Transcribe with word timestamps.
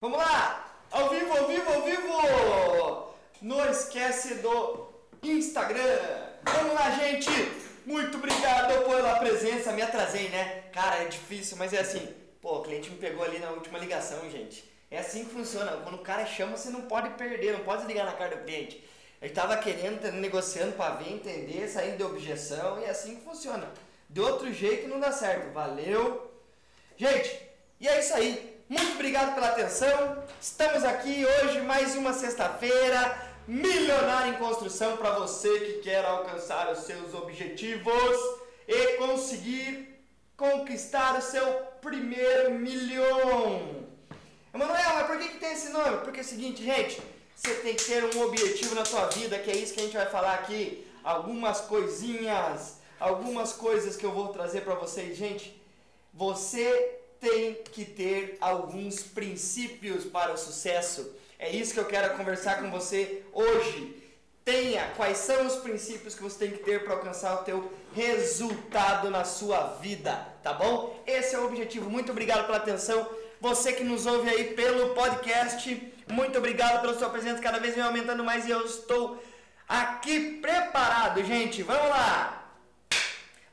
Vamos 0.00 0.16
lá! 0.16 0.66
Ao 0.90 1.10
vivo, 1.10 1.30
ao 1.36 1.46
vivo, 1.46 1.70
ao 1.70 1.82
vivo! 1.82 3.14
Não 3.42 3.70
esquece 3.70 4.36
do 4.36 4.88
Instagram! 5.22 5.98
Vamos 6.42 6.72
lá, 6.72 6.90
gente! 6.92 7.28
Muito 7.84 8.16
obrigado 8.16 8.82
pela 8.82 9.18
presença. 9.18 9.72
Me 9.72 9.82
atrasei, 9.82 10.30
né? 10.30 10.62
Cara, 10.72 11.02
é 11.02 11.04
difícil, 11.04 11.58
mas 11.58 11.74
é 11.74 11.80
assim. 11.80 12.14
Pô, 12.40 12.56
o 12.56 12.62
cliente 12.62 12.88
me 12.88 12.96
pegou 12.96 13.22
ali 13.22 13.38
na 13.40 13.50
última 13.50 13.78
ligação, 13.78 14.18
gente. 14.30 14.64
É 14.90 15.00
assim 15.00 15.26
que 15.26 15.34
funciona. 15.34 15.72
Quando 15.82 15.96
o 15.96 16.02
cara 16.02 16.24
chama, 16.24 16.56
você 16.56 16.70
não 16.70 16.80
pode 16.80 17.10
perder, 17.10 17.52
não 17.52 17.64
pode 17.64 17.86
ligar 17.86 18.06
na 18.06 18.14
cara 18.14 18.36
do 18.36 18.44
cliente. 18.44 18.82
Ele 19.20 19.34
tava 19.34 19.58
querendo, 19.58 20.10
negociando 20.12 20.72
para 20.72 20.94
ver, 20.94 21.12
entender, 21.12 21.68
saindo 21.68 21.98
de 21.98 22.04
objeção 22.04 22.80
e 22.80 22.84
é 22.84 22.88
assim 22.88 23.16
que 23.16 23.22
funciona. 23.22 23.70
De 24.08 24.22
outro 24.22 24.50
jeito 24.50 24.88
não 24.88 24.98
dá 24.98 25.12
certo. 25.12 25.52
Valeu! 25.52 26.32
Gente, 26.96 27.38
e 27.78 27.86
é 27.86 28.00
isso 28.00 28.14
aí. 28.14 28.49
Muito 28.70 28.92
obrigado 28.92 29.34
pela 29.34 29.48
atenção. 29.48 30.22
Estamos 30.40 30.84
aqui 30.84 31.26
hoje, 31.26 31.60
mais 31.62 31.96
uma 31.96 32.12
sexta-feira. 32.12 33.20
Milionário 33.48 34.34
em 34.34 34.36
construção 34.36 34.96
para 34.96 35.18
você 35.18 35.58
que 35.58 35.72
quer 35.80 36.04
alcançar 36.04 36.70
os 36.70 36.84
seus 36.84 37.12
objetivos 37.12 38.16
e 38.68 38.96
conseguir 38.96 40.00
conquistar 40.36 41.18
o 41.18 41.20
seu 41.20 41.44
primeiro 41.80 42.52
milhão. 42.52 43.88
Emanuel, 44.54 44.94
mas 44.94 45.06
por 45.08 45.18
que, 45.18 45.30
que 45.30 45.38
tem 45.38 45.52
esse 45.52 45.70
nome? 45.70 46.04
Porque 46.04 46.20
é 46.20 46.22
o 46.22 46.24
seguinte, 46.24 46.62
gente, 46.62 47.02
você 47.34 47.52
tem 47.54 47.74
que 47.74 47.82
ter 47.82 48.04
um 48.04 48.22
objetivo 48.22 48.76
na 48.76 48.84
sua 48.84 49.06
vida, 49.06 49.36
que 49.40 49.50
é 49.50 49.56
isso 49.56 49.74
que 49.74 49.80
a 49.80 49.82
gente 49.82 49.96
vai 49.96 50.06
falar 50.06 50.34
aqui. 50.34 50.86
Algumas 51.02 51.60
coisinhas, 51.62 52.76
algumas 53.00 53.52
coisas 53.52 53.96
que 53.96 54.06
eu 54.06 54.12
vou 54.12 54.28
trazer 54.28 54.60
para 54.60 54.76
vocês, 54.76 55.16
gente. 55.18 55.60
Você 56.14 56.99
tem 57.20 57.54
que 57.54 57.84
ter 57.84 58.38
alguns 58.40 59.02
princípios 59.02 60.04
para 60.04 60.32
o 60.32 60.38
sucesso. 60.38 61.14
É 61.38 61.50
isso 61.50 61.74
que 61.74 61.80
eu 61.80 61.84
quero 61.84 62.16
conversar 62.16 62.60
com 62.60 62.70
você 62.70 63.22
hoje. 63.32 63.96
Tenha 64.42 64.90
quais 64.96 65.18
são 65.18 65.46
os 65.46 65.56
princípios 65.56 66.14
que 66.14 66.22
você 66.22 66.38
tem 66.46 66.50
que 66.50 66.64
ter 66.64 66.82
para 66.82 66.94
alcançar 66.94 67.34
o 67.34 67.44
teu 67.44 67.72
resultado 67.94 69.10
na 69.10 69.22
sua 69.22 69.76
vida, 69.80 70.14
tá 70.42 70.54
bom? 70.54 70.98
Esse 71.06 71.34
é 71.34 71.38
o 71.38 71.44
objetivo. 71.44 71.90
Muito 71.90 72.10
obrigado 72.10 72.46
pela 72.46 72.56
atenção. 72.56 73.06
Você 73.40 73.72
que 73.72 73.84
nos 73.84 74.06
ouve 74.06 74.28
aí 74.28 74.54
pelo 74.54 74.94
podcast, 74.94 75.92
muito 76.08 76.38
obrigado 76.38 76.80
pela 76.80 76.98
sua 76.98 77.10
presença. 77.10 77.40
Cada 77.42 77.58
vez 77.58 77.74
vem 77.74 77.84
aumentando 77.84 78.24
mais 78.24 78.46
e 78.46 78.50
eu 78.50 78.64
estou 78.64 79.22
aqui 79.68 80.38
preparado, 80.40 81.22
gente. 81.22 81.62
Vamos 81.62 81.88
lá. 81.88 82.50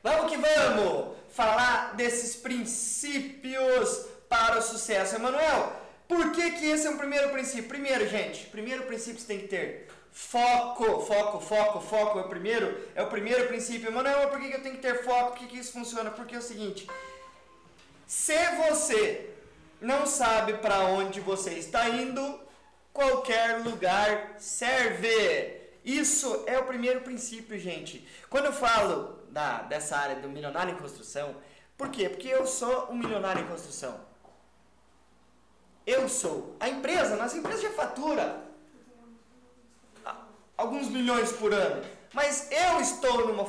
Vamos 0.02 0.30
que 0.30 0.38
vamos 0.38 1.17
falar 1.38 1.94
desses 1.94 2.34
princípios 2.34 4.06
para 4.28 4.58
o 4.58 4.62
sucesso. 4.62 5.14
Emanuel, 5.14 5.72
por 6.08 6.32
que, 6.32 6.50
que 6.50 6.66
esse 6.66 6.84
é 6.88 6.90
um 6.90 6.98
primeiro 6.98 7.28
princípio? 7.30 7.68
Primeiro, 7.68 8.08
gente, 8.08 8.46
primeiro 8.46 8.82
princípio 8.86 9.20
você 9.20 9.26
tem 9.28 9.38
que 9.38 9.46
ter 9.46 9.86
foco, 10.10 11.00
foco, 11.02 11.38
foco, 11.38 11.80
foco 11.80 12.18
é 12.18 12.22
o 12.22 12.28
primeiro, 12.28 12.76
é 12.92 13.02
o 13.04 13.06
primeiro 13.06 13.46
princípio. 13.46 13.88
Emanuel, 13.88 14.30
por 14.30 14.40
que, 14.40 14.48
que 14.48 14.56
eu 14.56 14.62
tenho 14.64 14.74
que 14.74 14.82
ter 14.82 15.04
foco? 15.04 15.30
Por 15.30 15.38
que, 15.38 15.46
que 15.46 15.58
isso 15.58 15.70
funciona? 15.70 16.10
Porque 16.10 16.34
é 16.34 16.38
o 16.38 16.42
seguinte, 16.42 16.88
se 18.04 18.36
você 18.56 19.30
não 19.80 20.06
sabe 20.06 20.54
para 20.54 20.80
onde 20.86 21.20
você 21.20 21.50
está 21.50 21.88
indo, 21.88 22.40
qualquer 22.92 23.60
lugar 23.62 24.34
serve. 24.38 25.56
Isso 25.84 26.42
é 26.46 26.58
o 26.58 26.64
primeiro 26.64 27.02
princípio, 27.02 27.56
gente. 27.60 28.04
Quando 28.28 28.46
eu 28.46 28.52
falo 28.52 29.17
da, 29.30 29.62
dessa 29.62 29.96
área 29.96 30.16
do 30.16 30.28
milionário 30.28 30.74
em 30.74 30.78
construção. 30.78 31.34
Por 31.76 31.90
quê? 31.90 32.08
Porque 32.08 32.28
eu 32.28 32.46
sou 32.46 32.88
um 32.90 32.96
milionário 32.96 33.42
em 33.42 33.46
construção. 33.46 34.00
Eu 35.86 36.08
sou. 36.08 36.56
A 36.60 36.68
empresa, 36.68 37.16
nossa 37.16 37.36
empresa 37.36 37.62
já 37.62 37.70
fatura 37.70 38.48
alguns 40.58 40.88
milhões 40.88 41.30
por 41.32 41.54
ano. 41.54 41.82
Mas 42.12 42.48
eu 42.50 42.80
estou 42.80 43.28
numa 43.28 43.48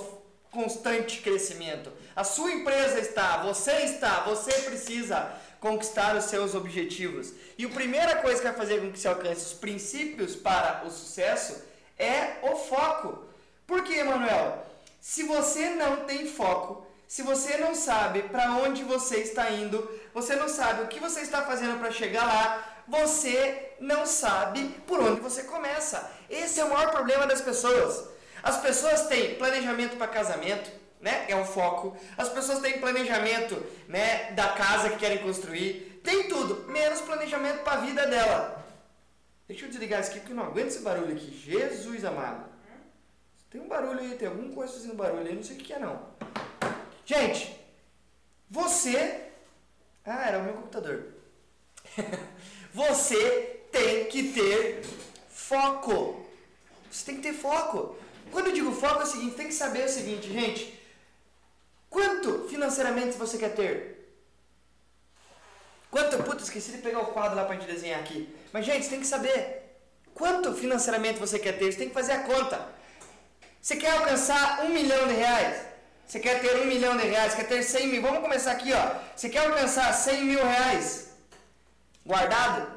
constante 0.52 1.22
crescimento. 1.22 1.92
A 2.16 2.24
sua 2.24 2.52
empresa 2.52 3.00
está, 3.00 3.44
você 3.44 3.72
está, 3.84 4.22
você 4.22 4.52
precisa 4.62 5.34
conquistar 5.60 6.16
os 6.16 6.26
seus 6.26 6.56
objetivos. 6.56 7.34
E 7.58 7.66
a 7.66 7.70
primeira 7.70 8.18
coisa 8.18 8.38
que 8.38 8.48
vai 8.48 8.56
fazer 8.56 8.80
com 8.80 8.92
que 8.92 9.00
você 9.00 9.08
alcance 9.08 9.46
os 9.48 9.54
princípios 9.54 10.36
para 10.36 10.84
o 10.86 10.92
sucesso 10.92 11.64
é 11.98 12.38
o 12.44 12.56
foco. 12.56 13.26
Por 13.68 13.84
quê, 13.84 14.04
Manuel? 14.04 14.66
Se 15.00 15.24
você 15.24 15.70
não 15.72 16.06
tem 16.06 16.28
foco, 16.28 16.86
se 17.08 17.22
você 17.24 17.58
não 17.58 17.74
sabe 17.74 18.24
para 18.24 18.52
onde 18.58 18.84
você 18.84 19.18
está 19.18 19.50
indo, 19.50 19.90
você 20.14 20.36
não 20.36 20.48
sabe 20.48 20.84
o 20.84 20.88
que 20.88 21.00
você 21.00 21.22
está 21.22 21.42
fazendo 21.44 21.80
para 21.80 21.92
chegar 21.92 22.24
lá, 22.24 22.84
você 22.88 23.74
não 23.80 24.06
sabe 24.06 24.68
por 24.86 25.00
onde 25.00 25.22
você 25.22 25.44
começa. 25.44 26.12
Esse 26.30 26.60
é 26.60 26.66
o 26.66 26.70
maior 26.70 26.92
problema 26.92 27.26
das 27.26 27.42
pessoas. 27.42 28.10
As 28.44 28.58
pessoas 28.58 29.08
têm 29.08 29.36
planejamento 29.36 29.98
para 29.98 30.08
casamento, 30.08 30.70
né? 31.00 31.26
É 31.28 31.36
um 31.36 31.46
foco. 31.46 31.98
As 32.18 32.30
pessoas 32.30 32.60
têm 32.60 32.80
planejamento, 32.80 33.56
né, 33.88 34.32
da 34.32 34.50
casa 34.50 34.90
que 34.90 34.98
querem 34.98 35.20
construir, 35.20 36.02
tem 36.04 36.28
tudo, 36.28 36.70
menos 36.70 37.02
planejamento 37.02 37.64
para 37.64 37.74
a 37.74 37.82
vida 37.82 38.06
dela. 38.06 38.66
Deixa 39.48 39.66
eu 39.66 39.70
desligar 39.70 40.02
isso 40.02 40.12
aqui 40.12 40.20
porque 40.20 40.34
eu 40.34 40.38
não 40.38 40.46
aguento 40.46 40.68
esse 40.68 40.82
barulho 40.82 41.14
aqui. 41.14 41.32
Jesus 41.32 42.06
amado. 42.06 42.49
Tem 43.50 43.60
um 43.60 43.68
barulho 43.68 44.00
aí, 44.00 44.16
tem 44.16 44.28
alguma 44.28 44.54
coisa 44.54 44.74
fazendo 44.74 44.96
barulho 44.96 45.28
aí, 45.28 45.36
não 45.36 45.44
sei 45.44 45.56
o 45.56 45.60
que 45.60 45.74
é 45.74 45.80
não. 45.80 46.08
Gente, 47.06 47.56
você. 48.50 49.26
Ah, 50.06 50.28
era 50.28 50.40
o 50.40 50.44
meu 50.44 50.54
computador. 50.54 51.14
você 52.74 53.62
tem 53.72 54.06
que 54.06 54.32
ter 54.34 54.84
foco. 55.30 56.26
Você 56.92 57.06
tem 57.06 57.16
que 57.16 57.22
ter 57.22 57.34
foco. 57.34 57.98
Quando 58.32 58.48
eu 58.48 58.54
digo 58.54 58.72
foco 58.72 59.02
é 59.02 59.04
o 59.04 59.08
seguinte, 59.08 59.36
tem 59.36 59.48
que 59.48 59.54
saber 59.54 59.86
o 59.86 59.90
seguinte, 59.90 60.32
gente. 60.32 60.80
Quanto 61.90 62.48
financeiramente 62.48 63.18
você 63.18 63.38
quer 63.38 63.56
ter? 63.56 64.00
Quanto, 65.90 66.22
puta, 66.24 66.44
esqueci 66.44 66.72
de 66.72 66.78
pegar 66.80 67.00
o 67.00 67.08
quadro 67.08 67.36
lá 67.36 67.46
pra 67.46 67.56
gente 67.56 67.66
desenhar 67.66 68.00
aqui. 68.00 68.32
Mas, 68.54 68.66
gente, 68.66 68.84
você 68.84 68.92
tem 68.92 69.00
que 69.00 69.08
saber 69.08 69.64
quanto 70.14 70.54
financeiramente 70.54 71.20
você 71.20 71.40
quer 71.40 71.58
ter. 71.58 71.72
Você 71.72 71.80
tem 71.80 71.88
que 71.88 71.96
fazer 71.96 72.12
a 72.12 72.24
conta. 72.24 72.70
Você 73.62 73.76
quer 73.76 73.92
alcançar 73.92 74.64
um 74.64 74.70
milhão 74.70 75.08
de 75.08 75.14
reais? 75.14 75.66
Você 76.08 76.20
quer 76.20 76.42
ter 76.42 76.56
um 76.62 76.66
milhão 76.66 76.98
de 76.98 77.06
reais? 77.06 77.36
Quer 77.36 77.48
ter 77.48 77.62
100 77.62 77.88
mil? 77.88 78.02
Vamos 78.02 78.22
começar 78.22 78.52
aqui, 78.52 78.72
ó. 78.74 78.96
Você 79.16 79.30
quer 79.30 79.46
alcançar 79.46 79.94
100 79.94 80.24
mil 80.24 80.44
reais 80.44 81.10
guardado? 82.06 82.72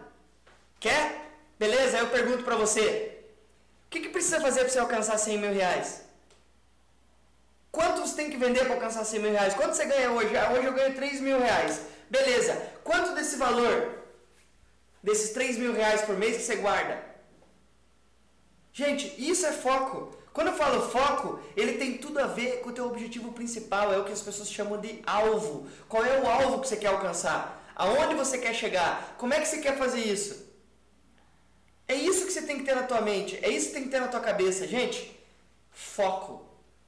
Quer? 0.78 1.31
Beleza? 1.59 1.97
Aí 1.97 2.03
eu 2.03 2.10
pergunto 2.10 2.42
para 2.42 2.56
você. 2.56 3.25
O 3.87 3.91
que, 3.91 4.00
que 4.00 4.09
precisa 4.09 4.41
fazer 4.41 4.60
para 4.60 4.69
você 4.71 4.78
alcançar 4.78 5.16
100 5.16 5.38
mil 5.38 5.53
reais? 5.53 6.03
Quanto 7.71 8.00
você 8.03 8.16
tem 8.16 8.31
que 8.31 8.37
vender 8.37 8.65
para 8.65 8.75
alcançar 8.75 9.04
100 9.04 9.21
mil 9.21 9.32
reais? 9.32 9.54
Quanto 9.54 9.75
você 9.75 9.87
ganha 9.87 10.10
hoje? 10.10 10.37
Ah, 10.37 10.50
hoje 10.53 10.66
eu 10.66 10.75
ganho 10.75 10.94
3 10.94 11.21
mil 11.21 11.38
reais. 11.38 11.81
Beleza. 12.10 12.54
Quanto 12.84 13.15
desse 13.15 13.37
valor, 13.37 13.98
desses 15.03 15.31
3 15.31 15.56
mil 15.56 15.72
reais 15.72 16.03
por 16.03 16.16
mês 16.19 16.37
que 16.37 16.42
você 16.42 16.56
guarda? 16.56 17.03
Gente, 18.75 19.15
isso 19.16 19.47
é 19.47 19.53
foco. 19.53 20.22
Quando 20.32 20.48
eu 20.48 20.54
falo 20.54 20.88
foco, 20.88 21.41
ele 21.56 21.75
tem 21.75 21.98
tudo 21.98 22.19
a 22.19 22.26
ver 22.26 22.60
com 22.60 22.70
o 22.70 22.72
teu 22.72 22.87
objetivo 22.87 23.32
principal, 23.32 23.93
é 23.93 23.98
o 23.98 24.04
que 24.04 24.12
as 24.12 24.22
pessoas 24.22 24.50
chamam 24.50 24.81
de 24.81 25.03
alvo. 25.06 25.69
Qual 25.88 26.04
é 26.04 26.20
o 26.20 26.26
alvo 26.26 26.60
que 26.60 26.69
você 26.69 26.76
quer 26.76 26.88
alcançar? 26.88 27.62
Aonde 27.76 28.15
você 28.15 28.38
quer 28.38 28.54
chegar? 28.54 29.15
Como 29.19 29.34
é 29.34 29.41
que 29.41 29.47
você 29.47 29.59
quer 29.59 29.76
fazer 29.76 30.00
isso? 30.00 30.50
É 31.87 31.94
isso 31.94 32.25
que 32.25 32.32
você 32.32 32.42
tem 32.42 32.59
que 32.59 32.65
ter 32.65 32.75
na 32.75 32.84
tua 32.84 33.00
mente, 33.00 33.38
é 33.42 33.50
isso 33.50 33.69
que 33.69 33.75
tem 33.75 33.84
que 33.84 33.91
ter 33.91 34.00
na 34.00 34.09
tua 34.09 34.21
cabeça, 34.21 34.66
gente. 34.66 35.19
Foco. 35.71 36.47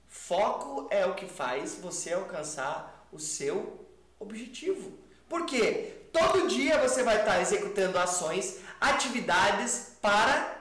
Foco 0.08 0.86
é 0.90 1.04
o 1.04 1.14
que 1.14 1.26
faz 1.26 1.74
você 1.74 2.14
alcançar 2.14 3.06
o 3.12 3.18
seu 3.18 3.86
objetivo. 4.18 4.92
Por 5.28 5.44
quê? 5.44 6.08
Todo 6.12 6.48
dia 6.48 6.78
você 6.78 7.02
vai 7.02 7.18
estar 7.18 7.40
executando 7.42 7.98
ações, 7.98 8.58
atividades 8.80 9.96
para 10.00 10.53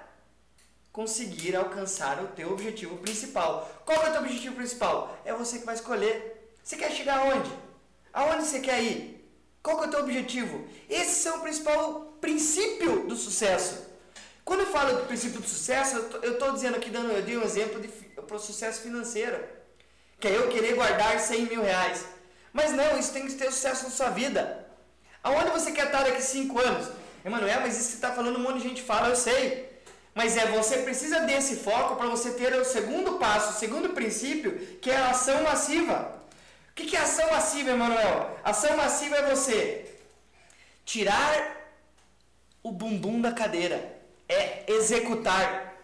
conseguir 0.94 1.56
alcançar 1.56 2.24
o 2.24 2.28
teu 2.28 2.51
objetivo 2.51 2.98
principal. 3.00 3.81
Qual 3.84 4.00
é 4.04 4.10
o 4.10 4.12
teu 4.12 4.22
objetivo 4.22 4.56
principal? 4.56 5.18
É 5.25 5.34
você 5.34 5.57
que 5.57 5.66
vai 5.66 5.74
escolher. 5.74 6.56
Você 6.63 6.78
quer 6.78 6.92
chegar 6.92 7.18
aonde? 7.18 7.51
Aonde 8.13 8.45
você 8.45 8.60
quer 8.60 8.81
ir? 8.81 9.28
Qual 9.63 9.84
é 9.84 9.88
o 9.88 9.90
teu 9.90 10.01
objetivo? 10.01 10.68
Esse 10.88 11.28
é 11.28 11.31
o 11.34 11.40
principal 11.40 12.16
princípio 12.22 13.07
do 13.07 13.16
sucesso. 13.16 13.88
Quando 14.45 14.60
eu 14.60 14.68
falo 14.68 14.98
do 14.98 15.07
princípio 15.07 15.42
do 15.42 15.48
sucesso, 15.48 15.98
eu 16.22 16.34
estou 16.34 16.54
dizendo 16.54 16.78
aqui, 16.78 16.92
dando, 16.92 17.12
eu 17.12 17.24
dei 17.24 17.38
um 17.38 17.44
exemplo 17.44 17.81
para 18.28 18.36
o 18.36 18.39
sucesso 18.39 18.81
financeiro. 18.81 19.44
Que 20.19 20.28
é 20.28 20.38
eu 20.38 20.48
querer 20.50 20.75
guardar 20.75 21.19
100 21.19 21.48
mil 21.48 21.63
reais. 21.63 22.06
Mas 22.54 22.72
não, 22.72 23.00
isso 23.00 23.12
tem 23.12 23.25
que 23.25 23.34
ter 23.34 23.51
sucesso 23.51 23.86
na 23.86 23.89
sua 23.89 24.10
vida. 24.12 24.68
Aonde 25.24 25.50
você 25.50 25.72
quer 25.72 25.88
estar 25.88 26.04
daqui 26.04 26.18
a 26.18 26.22
5 26.22 26.60
anos? 26.60 26.88
Emanuel, 27.25 27.62
mas 27.62 27.78
isso 27.78 27.86
que 27.86 27.92
você 27.92 27.96
está 27.96 28.12
falando, 28.12 28.38
um 28.38 28.44
monte 28.44 28.57
de 28.57 28.68
gente 28.68 28.84
fala, 28.84 29.10
eu 29.10 29.16
sei. 29.16 29.73
Mas 30.13 30.38
é 30.38 30.45
você 30.48 30.77
precisa 30.77 31.21
desse 31.21 31.56
foco 31.57 31.95
para 31.95 32.07
você 32.07 32.31
ter 32.31 32.54
o 32.54 32.65
segundo 32.65 33.13
passo, 33.13 33.51
o 33.51 33.60
segundo 33.60 33.89
princípio, 33.89 34.77
que 34.81 34.92
é 34.92 34.98
a 34.98 35.10
ação 35.10 35.44
massiva. 35.44 36.21
O 36.69 36.74
que 36.74 36.95
é 36.95 37.00
ação 37.00 37.30
massiva, 37.31 37.71
Emanuel? 37.71 38.39
Ação 38.44 38.75
massiva 38.77 39.15
é 39.18 39.30
você 39.30 39.86
tirar 40.86 41.57
o 42.62 42.71
bumbum 42.71 43.21
da 43.21 43.31
cadeira. 43.31 44.01
É 44.27 44.63
executar. 44.71 45.75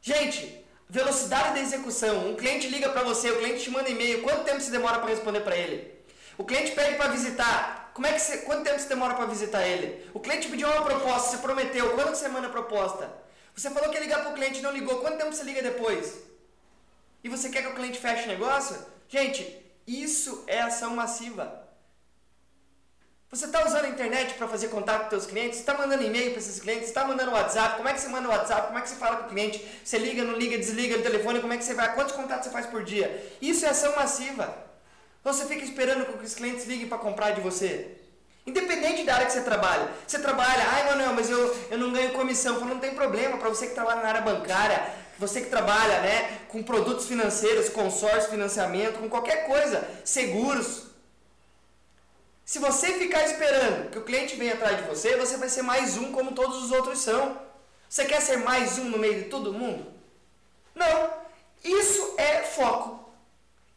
Gente, 0.00 0.64
velocidade 0.88 1.54
da 1.54 1.60
execução. 1.60 2.30
Um 2.30 2.36
cliente 2.36 2.68
liga 2.68 2.88
para 2.88 3.02
você, 3.02 3.30
o 3.30 3.38
cliente 3.38 3.62
te 3.62 3.70
manda 3.70 3.88
e-mail. 3.88 4.22
Quanto 4.22 4.44
tempo 4.44 4.60
você 4.60 4.70
demora 4.70 4.98
para 4.98 5.10
responder 5.10 5.40
para 5.40 5.56
ele? 5.56 5.92
O 6.38 6.44
cliente 6.44 6.72
pede 6.72 6.96
para 6.96 7.10
visitar. 7.10 7.83
Como 7.94 8.08
é 8.08 8.12
que 8.12 8.18
você, 8.18 8.38
quanto 8.38 8.64
tempo 8.64 8.80
você 8.80 8.88
demora 8.88 9.14
para 9.14 9.26
visitar 9.26 9.64
ele? 9.64 10.10
O 10.12 10.18
cliente 10.18 10.48
pediu 10.48 10.68
uma 10.68 10.84
proposta, 10.84 11.30
você 11.30 11.38
prometeu. 11.38 11.94
Quando 11.94 12.12
você 12.12 12.26
manda 12.26 12.48
a 12.48 12.50
proposta? 12.50 13.08
Você 13.54 13.70
falou 13.70 13.88
que 13.88 13.94
ia 13.94 14.02
ligar 14.02 14.20
para 14.20 14.32
o 14.32 14.34
cliente, 14.34 14.60
não 14.60 14.72
ligou. 14.72 14.98
Quanto 14.98 15.16
tempo 15.16 15.32
você 15.32 15.44
liga 15.44 15.62
depois? 15.62 16.18
E 17.22 17.28
você 17.28 17.48
quer 17.48 17.62
que 17.62 17.68
o 17.68 17.74
cliente 17.74 18.00
feche 18.00 18.24
o 18.24 18.26
negócio? 18.26 18.76
Gente, 19.08 19.46
isso 19.86 20.42
é 20.48 20.60
ação 20.60 20.96
massiva. 20.96 21.62
Você 23.30 23.46
está 23.46 23.64
usando 23.64 23.84
a 23.84 23.88
internet 23.88 24.34
para 24.34 24.48
fazer 24.48 24.68
contato 24.68 25.04
com 25.04 25.10
seus 25.10 25.26
clientes? 25.26 25.60
Está 25.60 25.78
mandando 25.78 26.02
e-mail 26.02 26.32
para 26.32 26.40
esses 26.40 26.60
clientes? 26.60 26.88
Está 26.88 27.04
mandando 27.04 27.30
WhatsApp? 27.30 27.76
Como 27.76 27.88
é 27.88 27.92
que 27.92 28.00
você 28.00 28.08
manda 28.08 28.28
o 28.28 28.30
WhatsApp? 28.32 28.66
Como 28.66 28.78
é 28.78 28.82
que 28.82 28.88
você 28.88 28.96
fala 28.96 29.18
com 29.18 29.26
o 29.26 29.28
cliente? 29.28 29.64
Você 29.84 29.98
liga, 29.98 30.24
não 30.24 30.34
liga, 30.36 30.58
desliga 30.58 30.98
o 30.98 31.02
telefone? 31.02 31.40
Como 31.40 31.52
é 31.52 31.56
que 31.56 31.64
você 31.64 31.74
vai? 31.74 31.94
Quantos 31.94 32.14
contatos 32.14 32.46
você 32.46 32.50
faz 32.50 32.66
por 32.66 32.82
dia? 32.82 33.36
Isso 33.40 33.64
é 33.64 33.68
ação 33.68 33.94
massiva. 33.94 34.73
Você 35.24 35.46
fica 35.46 35.64
esperando 35.64 36.04
que 36.04 36.24
os 36.24 36.34
clientes 36.34 36.66
liguem 36.66 36.86
para 36.86 36.98
comprar 36.98 37.30
de 37.30 37.40
você. 37.40 37.96
Independente 38.46 39.04
da 39.04 39.14
área 39.14 39.26
que 39.26 39.32
você 39.32 39.40
trabalha. 39.40 39.90
Você 40.06 40.18
trabalha, 40.18 40.62
ai 40.68 40.84
Manuel, 40.84 41.14
mas 41.14 41.30
eu, 41.30 41.56
eu 41.70 41.78
não 41.78 41.90
ganho 41.92 42.12
comissão. 42.12 42.60
Não 42.60 42.78
tem 42.78 42.94
problema, 42.94 43.38
para 43.38 43.48
você 43.48 43.68
que 43.68 43.74
trabalha 43.74 44.02
na 44.02 44.08
área 44.08 44.20
bancária, 44.20 44.86
você 45.18 45.40
que 45.40 45.48
trabalha 45.48 46.00
né, 46.02 46.40
com 46.48 46.62
produtos 46.62 47.06
financeiros, 47.06 47.70
consórcio, 47.70 48.30
financiamento, 48.30 48.98
com 48.98 49.08
qualquer 49.08 49.46
coisa, 49.46 49.88
seguros. 50.04 50.82
Se 52.44 52.58
você 52.58 52.92
ficar 52.92 53.24
esperando 53.24 53.90
que 53.90 53.98
o 53.98 54.04
cliente 54.04 54.36
venha 54.36 54.52
atrás 54.52 54.76
de 54.76 54.82
você, 54.82 55.16
você 55.16 55.38
vai 55.38 55.48
ser 55.48 55.62
mais 55.62 55.96
um 55.96 56.12
como 56.12 56.32
todos 56.32 56.62
os 56.62 56.70
outros 56.70 56.98
são. 56.98 57.40
Você 57.88 58.04
quer 58.04 58.20
ser 58.20 58.38
mais 58.38 58.76
um 58.76 58.90
no 58.90 58.98
meio 58.98 59.22
de 59.22 59.30
todo 59.30 59.54
mundo? 59.54 59.86
Não. 60.74 61.10
Isso 61.64 62.14
é 62.18 62.42
foco. 62.42 63.08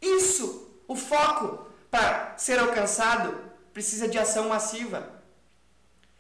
Isso, 0.02 0.67
o 0.88 0.96
foco 0.96 1.68
para 1.92 2.34
ser 2.38 2.60
alcançado 2.60 3.40
precisa 3.74 4.08
de 4.08 4.18
ação 4.18 4.50
massiva. 4.50 5.18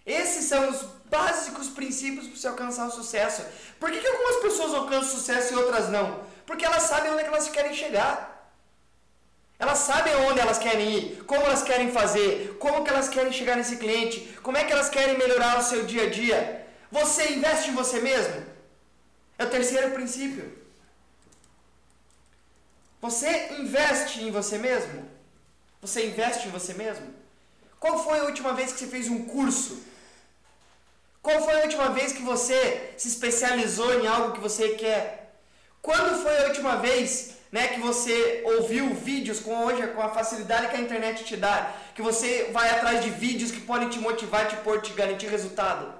Esses 0.05 0.45
são 0.45 0.69
os 0.69 0.81
básicos 1.09 1.67
princípios 1.67 2.27
para 2.27 2.37
você 2.37 2.47
alcançar 2.47 2.87
o 2.87 2.91
sucesso. 2.91 3.43
Por 3.79 3.91
que, 3.91 3.99
que 3.99 4.07
algumas 4.07 4.37
pessoas 4.37 4.73
alcançam 4.73 5.17
sucesso 5.17 5.53
e 5.53 5.57
outras 5.57 5.89
não? 5.89 6.21
Porque 6.45 6.65
elas 6.65 6.83
sabem 6.83 7.11
onde 7.11 7.21
é 7.21 7.23
que 7.23 7.29
elas 7.29 7.49
querem 7.49 7.73
chegar. 7.73 8.37
Elas 9.59 9.79
sabem 9.79 10.15
onde 10.27 10.39
elas 10.39 10.59
querem 10.59 10.93
ir, 10.97 11.23
como 11.25 11.41
elas 11.43 11.63
querem 11.63 11.91
fazer, 11.91 12.57
como 12.59 12.83
que 12.83 12.91
elas 12.91 13.09
querem 13.09 13.33
chegar 13.33 13.57
nesse 13.57 13.77
cliente, 13.77 14.37
como 14.43 14.55
é 14.55 14.63
que 14.63 14.71
elas 14.71 14.87
querem 14.87 15.17
melhorar 15.17 15.57
o 15.57 15.63
seu 15.63 15.83
dia 15.85 16.03
a 16.03 16.09
dia. 16.09 16.67
Você 16.91 17.33
investe 17.33 17.71
em 17.71 17.73
você 17.73 17.99
mesmo? 17.99 18.45
É 19.37 19.45
o 19.45 19.49
terceiro 19.49 19.91
princípio. 19.91 20.66
Você 23.01 23.53
investe 23.59 24.23
em 24.23 24.31
você 24.31 24.57
mesmo? 24.57 25.07
Você 25.81 26.07
investe 26.07 26.47
em 26.47 26.51
você 26.51 26.73
mesmo? 26.73 27.13
Qual 27.79 28.03
foi 28.03 28.19
a 28.19 28.23
última 28.23 28.53
vez 28.53 28.71
que 28.71 28.79
você 28.79 28.87
fez 28.87 29.07
um 29.07 29.25
curso? 29.25 29.83
Qual 31.21 31.43
foi 31.43 31.59
a 31.59 31.63
última 31.63 31.89
vez 31.89 32.11
que 32.11 32.23
você 32.23 32.93
se 32.97 33.07
especializou 33.07 33.93
em 33.99 34.07
algo 34.07 34.33
que 34.33 34.39
você 34.39 34.69
quer? 34.69 35.35
Quando 35.81 36.21
foi 36.23 36.37
a 36.37 36.47
última 36.47 36.77
vez 36.77 37.35
né, 37.51 37.67
que 37.67 37.79
você 37.79 38.43
ouviu 38.45 38.93
vídeos 38.93 39.39
com 39.39 39.65
hoje 39.65 39.85
com 39.87 40.01
a 40.01 40.09
facilidade 40.09 40.69
que 40.69 40.75
a 40.75 40.81
internet 40.81 41.23
te 41.23 41.37
dá, 41.37 41.73
que 41.93 42.01
você 42.01 42.49
vai 42.51 42.69
atrás 42.69 43.03
de 43.03 43.09
vídeos 43.09 43.51
que 43.51 43.61
podem 43.61 43.89
te 43.89 43.99
motivar, 43.99 44.47
te 44.47 44.55
pôr, 44.57 44.81
te 44.81 44.93
garantir 44.93 45.27
resultado. 45.27 45.93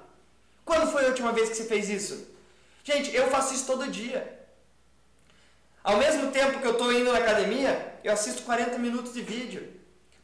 Quando 0.65 0.91
foi 0.91 1.05
a 1.05 1.09
última 1.09 1.31
vez 1.31 1.49
que 1.49 1.55
você 1.55 1.65
fez 1.65 1.89
isso? 1.89 2.27
Gente, 2.83 3.15
eu 3.15 3.29
faço 3.29 3.53
isso 3.53 3.65
todo 3.65 3.87
dia. 3.87 4.36
Ao 5.87 5.95
mesmo 5.95 6.31
tempo 6.31 6.59
que 6.59 6.67
eu 6.67 6.73
estou 6.73 6.91
indo 6.91 7.13
na 7.13 7.19
academia, 7.19 7.93
eu 8.03 8.11
assisto 8.11 8.41
40 8.41 8.77
minutos 8.77 9.13
de 9.13 9.21
vídeo. 9.21 9.71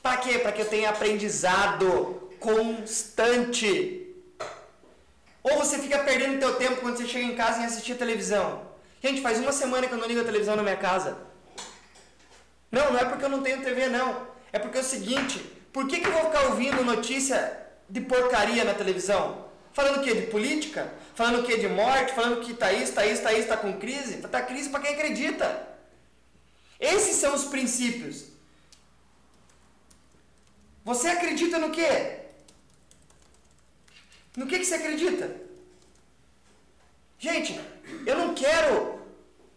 Para 0.02 0.18
quê? 0.18 0.38
Para 0.38 0.52
que 0.52 0.62
eu 0.62 0.68
tenha 0.68 0.90
aprendizado 0.90 2.30
constante. 2.38 4.14
Ou 5.42 5.58
você 5.58 5.80
fica 5.80 6.00
perdendo 6.00 6.38
teu 6.38 6.56
tempo 6.56 6.82
quando 6.82 6.98
você 6.98 7.08
chega 7.08 7.24
em 7.24 7.38
casa 7.38 7.62
e 7.62 7.64
assistir 7.64 7.96
televisão. 7.96 8.62
Gente, 9.02 9.22
faz 9.22 9.40
uma 9.40 9.54
semana 9.54 9.88
que 9.88 9.94
eu 9.94 9.98
não 9.98 10.06
ligo 10.06 10.20
a 10.20 10.26
televisão 10.26 10.58
na 10.58 10.64
minha 10.64 10.76
casa. 10.76 11.18
Não, 12.70 12.92
não 12.92 13.00
é 13.00 13.06
porque 13.06 13.24
eu 13.24 13.30
não 13.30 13.42
tenho 13.42 13.62
TV, 13.62 13.88
não. 13.88 14.28
É 14.52 14.60
porque 14.60 14.80
é 14.80 14.82
o 14.82 14.84
seguinte, 14.84 15.40
por 15.72 15.88
que, 15.88 16.02
que 16.02 16.08
eu 16.10 16.12
vou 16.12 16.26
ficar 16.26 16.42
ouvindo 16.48 16.84
notícia 16.84 17.58
de 17.90 18.02
porcaria 18.02 18.66
na 18.66 18.74
televisão? 18.74 19.46
Falando 19.74 19.98
o 20.00 20.04
quê? 20.04 20.14
De 20.14 20.28
política? 20.28 20.94
Falando 21.16 21.42
o 21.42 21.44
quê? 21.46 21.58
De 21.58 21.68
morte? 21.68 22.14
Falando 22.14 22.42
que 22.42 22.54
Thaís, 22.54 22.92
Thaís, 22.92 23.20
Thaís 23.20 23.40
está 23.40 23.58
com 23.58 23.80
crise? 23.80 24.16
Está 24.16 24.42
crise 24.42 24.70
para 24.70 24.82
quem 24.82 24.94
acredita. 24.94 25.68
Esses 26.80 27.16
são 27.16 27.34
os 27.34 27.46
princípios. 27.46 28.26
Você 30.86 31.08
acredita 31.10 31.58
no 31.58 31.72
quê? 31.72 32.20
No 34.36 34.48
que, 34.48 34.60
que 34.60 34.66
você 34.66 34.76
acredita? 34.76 35.36
Gente, 37.18 37.60
eu 38.06 38.18
não 38.18 38.34
quero 38.36 39.00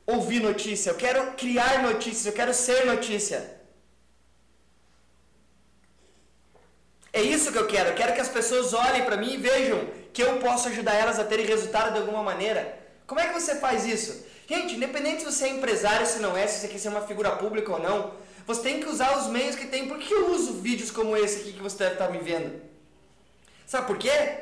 ouvir 0.06 0.40
notícia, 0.40 0.90
eu 0.90 0.94
quero 0.94 1.32
criar 1.32 1.82
notícias, 1.82 2.26
eu 2.26 2.32
quero 2.32 2.54
ser 2.54 2.86
notícia. 2.86 3.56
É 7.12 7.22
isso 7.22 7.50
que 7.50 7.58
eu 7.58 7.66
quero. 7.66 7.88
Eu 7.90 7.94
quero 7.94 8.14
que 8.14 8.20
as 8.20 8.28
pessoas 8.28 8.74
olhem 8.74 9.04
para 9.04 9.16
mim 9.16 9.32
e 9.34 9.38
vejam 9.38 9.78
que 10.16 10.22
eu 10.22 10.38
posso 10.38 10.68
ajudar 10.68 10.94
elas 10.94 11.18
a 11.18 11.24
terem 11.24 11.44
resultado 11.44 11.92
de 11.92 11.98
alguma 11.98 12.22
maneira. 12.22 12.74
Como 13.06 13.20
é 13.20 13.26
que 13.26 13.38
você 13.38 13.56
faz 13.56 13.84
isso? 13.84 14.24
Gente, 14.48 14.74
independente 14.74 15.18
se 15.18 15.26
você 15.26 15.44
é 15.44 15.48
empresário, 15.50 16.06
se 16.06 16.20
não 16.20 16.34
é, 16.34 16.46
se 16.46 16.60
você 16.60 16.68
quer 16.68 16.78
ser 16.78 16.88
uma 16.88 17.02
figura 17.02 17.32
pública 17.32 17.70
ou 17.70 17.78
não, 17.78 18.14
você 18.46 18.62
tem 18.62 18.80
que 18.80 18.88
usar 18.88 19.18
os 19.18 19.26
meios 19.26 19.56
que 19.56 19.66
tem. 19.66 19.86
Por 19.86 19.98
que 19.98 20.10
eu 20.10 20.30
uso 20.30 20.54
vídeos 20.54 20.90
como 20.90 21.14
esse 21.14 21.40
aqui 21.40 21.52
que 21.52 21.62
você 21.62 21.76
deve 21.76 21.92
estar 21.96 22.08
me 22.08 22.18
vendo? 22.20 22.62
Sabe 23.66 23.86
por 23.86 23.98
quê? 23.98 24.38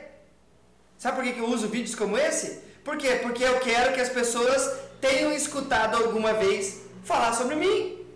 Sabe 0.96 1.16
por 1.16 1.24
que 1.24 1.40
eu 1.40 1.46
uso 1.46 1.66
vídeos 1.66 1.96
como 1.96 2.16
esse? 2.16 2.60
Por 2.84 2.96
quê? 2.96 3.18
Porque 3.20 3.42
eu 3.42 3.58
quero 3.58 3.94
que 3.94 4.00
as 4.00 4.10
pessoas 4.10 4.78
tenham 5.00 5.32
escutado 5.32 5.96
alguma 5.96 6.34
vez 6.34 6.82
falar 7.02 7.32
sobre 7.32 7.56
mim. 7.56 8.06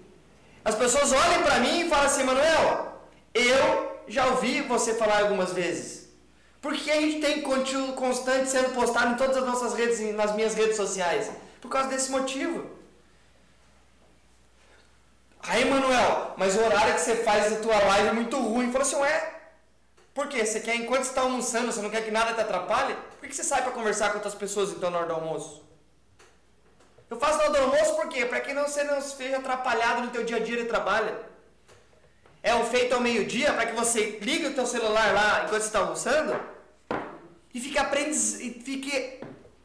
As 0.64 0.76
pessoas 0.76 1.10
olhem 1.10 1.42
para 1.42 1.58
mim 1.58 1.80
e 1.80 1.88
falam 1.88 2.06
assim, 2.06 2.22
Manuel, 2.22 3.02
eu 3.34 4.00
já 4.06 4.26
ouvi 4.26 4.62
você 4.62 4.94
falar 4.94 5.22
algumas 5.22 5.52
vezes. 5.52 6.07
Porque 6.60 6.90
a 6.90 7.00
gente 7.00 7.20
tem 7.20 7.42
conteúdo 7.42 7.92
constante 7.92 8.50
sendo 8.50 8.74
postado 8.74 9.12
em 9.12 9.16
todas 9.16 9.36
as 9.36 9.46
nossas 9.46 9.74
redes, 9.74 10.00
nas 10.14 10.34
minhas 10.34 10.54
redes 10.54 10.76
sociais. 10.76 11.30
Por 11.60 11.70
causa 11.70 11.88
desse 11.88 12.10
motivo. 12.10 12.78
Aí, 15.42 15.64
Manuel, 15.64 16.34
mas 16.36 16.56
o 16.56 16.60
horário 16.64 16.94
que 16.94 17.00
você 17.00 17.16
faz 17.16 17.52
a 17.52 17.60
tua 17.60 17.78
live 17.78 18.08
é 18.08 18.12
muito 18.12 18.36
ruim. 18.38 18.72
Falou 18.72 18.86
assim, 18.86 18.96
ué, 18.96 19.34
por 20.12 20.28
quê? 20.28 20.44
Você 20.44 20.60
quer, 20.60 20.74
enquanto 20.74 21.04
você 21.04 21.10
está 21.10 21.20
almoçando, 21.22 21.72
você 21.72 21.80
não 21.80 21.90
quer 21.90 22.04
que 22.04 22.10
nada 22.10 22.34
te 22.34 22.40
atrapalhe? 22.40 22.96
Por 23.18 23.28
que 23.28 23.34
você 23.34 23.44
sai 23.44 23.62
para 23.62 23.70
conversar 23.70 24.10
com 24.10 24.16
outras 24.16 24.34
pessoas 24.34 24.70
então 24.70 24.90
na 24.90 24.98
hora 24.98 25.06
do 25.06 25.14
almoço? 25.14 25.64
Eu 27.08 27.18
faço 27.18 27.38
na 27.38 27.44
hora 27.44 27.52
do 27.52 27.58
almoço 27.58 27.94
por 27.94 28.08
quê? 28.08 28.26
Para 28.26 28.40
que 28.40 28.52
não 28.52 28.64
você 28.64 28.82
não 28.82 29.00
seja 29.00 29.38
atrapalhado 29.38 30.02
no 30.02 30.10
teu 30.10 30.24
dia 30.24 30.38
a 30.38 30.40
dia 30.40 30.56
de 30.56 30.64
trabalho. 30.64 31.16
É 32.42 32.54
o 32.54 32.64
feito 32.64 32.94
ao 32.94 33.00
meio-dia 33.00 33.52
para 33.52 33.66
que 33.66 33.74
você 33.74 34.18
ligue 34.22 34.46
o 34.46 34.54
teu 34.54 34.66
celular 34.66 35.12
lá 35.12 35.44
enquanto 35.44 35.62
está 35.62 35.80
almoçando 35.80 36.38
e 37.52 37.60
fique, 37.60 37.78
aprendiz... 37.78 38.40
e 38.40 38.50
fique 38.50 39.20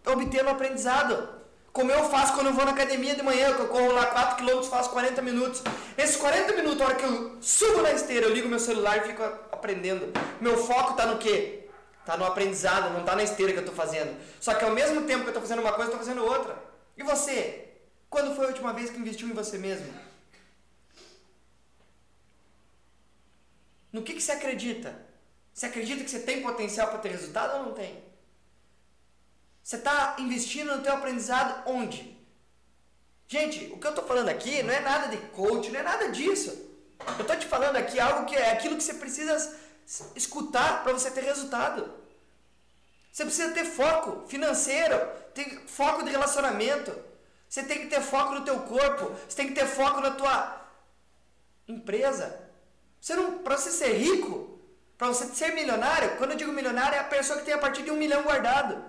obtendo 0.06 0.50
aprendizado. 0.50 1.30
Como 1.72 1.92
eu 1.92 2.08
faço 2.10 2.34
quando 2.34 2.48
eu 2.48 2.54
vou 2.54 2.66
na 2.66 2.72
academia 2.72 3.16
de 3.16 3.24
manhã, 3.24 3.54
que 3.54 3.62
eu 3.62 3.68
corro 3.68 3.92
lá 3.92 4.06
4 4.06 4.46
km, 4.46 4.62
faço 4.64 4.92
40 4.92 5.22
minutos. 5.22 5.64
Nesses 5.98 6.16
40 6.18 6.54
minutos, 6.54 6.82
a 6.82 6.86
hora 6.86 6.96
que 6.96 7.04
eu 7.04 7.38
subo 7.42 7.82
na 7.82 7.92
esteira, 7.92 8.28
eu 8.28 8.34
ligo 8.34 8.48
meu 8.48 8.60
celular 8.60 8.98
e 8.98 9.08
fico 9.08 9.24
aprendendo. 9.52 10.14
Meu 10.40 10.56
foco 10.58 10.92
está 10.92 11.08
no 11.08 11.18
quê? 11.18 11.68
Está 12.00 12.16
no 12.16 12.26
aprendizado, 12.26 12.92
não 12.94 13.00
está 13.00 13.16
na 13.16 13.24
esteira 13.24 13.52
que 13.52 13.58
eu 13.58 13.64
estou 13.64 13.76
fazendo. 13.76 14.16
Só 14.40 14.54
que 14.54 14.64
ao 14.64 14.72
mesmo 14.72 15.04
tempo 15.04 15.22
que 15.22 15.30
eu 15.30 15.34
estou 15.34 15.42
fazendo 15.42 15.62
uma 15.62 15.72
coisa, 15.74 15.92
eu 15.92 15.96
estou 15.96 16.06
fazendo 16.06 16.26
outra. 16.26 16.56
E 16.96 17.02
você? 17.02 17.70
Quando 18.10 18.36
foi 18.36 18.46
a 18.46 18.50
última 18.50 18.72
vez 18.74 18.92
que 18.92 19.00
investiu 19.00 19.28
em 19.28 19.34
você 19.34 19.58
mesmo? 19.58 19.88
No 23.94 24.02
que, 24.02 24.14
que 24.14 24.22
você 24.22 24.32
acredita? 24.32 25.00
Você 25.54 25.68
acredita 25.68 26.04
que 26.04 26.10
você 26.10 26.20
tem 26.20 26.42
potencial 26.42 26.88
para 26.88 26.98
ter 26.98 27.10
resultado 27.10 27.58
ou 27.58 27.66
não 27.68 27.74
tem? 27.74 28.04
Você 29.64 29.76
está 29.76 30.16
investindo 30.18 30.76
no 30.76 30.82
teu 30.82 30.94
aprendizado 30.94 31.70
onde? 31.70 32.18
Gente, 33.28 33.72
o 33.72 33.78
que 33.78 33.86
eu 33.86 33.92
estou 33.92 34.06
falando 34.06 34.30
aqui 34.30 34.64
não 34.64 34.74
é 34.74 34.80
nada 34.80 35.08
de 35.08 35.18
coach, 35.28 35.70
não 35.70 35.80
é 35.80 35.84
nada 35.84 36.12
disso. 36.12 36.50
Eu 37.00 37.22
estou 37.22 37.36
te 37.38 37.46
falando 37.46 37.76
aqui 37.76 38.00
algo 38.00 38.26
que 38.26 38.36
é 38.36 38.52
aquilo 38.52 38.76
que 38.76 38.84
você 38.84 38.96
precisa 38.96 39.58
escutar 40.16 40.84
para 40.84 40.92
você 40.92 41.12
ter 41.12 41.22
resultado. 41.22 41.94
Você 43.12 43.26
precisa 43.26 43.54
ter 43.54 43.66
foco 43.66 44.28
financeiro, 44.28 44.98
ter 45.36 45.62
foco 45.68 46.04
de 46.04 46.10
relacionamento. 46.10 46.92
Você 47.48 47.62
tem 47.64 47.82
que 47.82 47.88
ter 47.88 48.02
foco 48.02 48.34
no 48.34 48.44
teu 48.44 48.60
corpo, 48.62 49.16
você 49.30 49.36
tem 49.36 49.48
que 49.48 49.54
ter 49.54 49.68
foco 49.68 50.02
na 50.02 50.12
tua 50.12 50.68
empresa. 51.68 52.40
Você 53.04 53.18
não, 53.18 53.40
para 53.40 53.58
você 53.58 53.70
ser 53.70 53.98
rico, 53.98 54.58
Para 54.98 55.08
você 55.10 55.26
ser 55.26 55.54
milionário, 55.54 56.16
quando 56.18 56.32
eu 56.32 56.38
digo 56.38 56.54
milionário, 56.54 56.96
é 56.96 57.00
a 57.00 57.04
pessoa 57.16 57.38
que 57.38 57.46
tem 57.46 57.54
a 57.54 57.58
partir 57.58 57.84
de 57.84 57.92
um 57.92 57.98
milhão 57.98 58.24
guardado. 58.24 58.82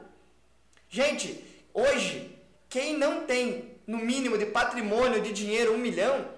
Gente, 0.88 1.28
hoje, 1.73 2.38
quem 2.68 2.97
não 2.97 3.26
tem 3.26 3.80
no 3.85 3.99
mínimo 3.99 4.38
de 4.38 4.47
patrimônio 4.47 5.21
de 5.21 5.33
dinheiro 5.33 5.75
um 5.75 5.78
milhão, 5.78 6.28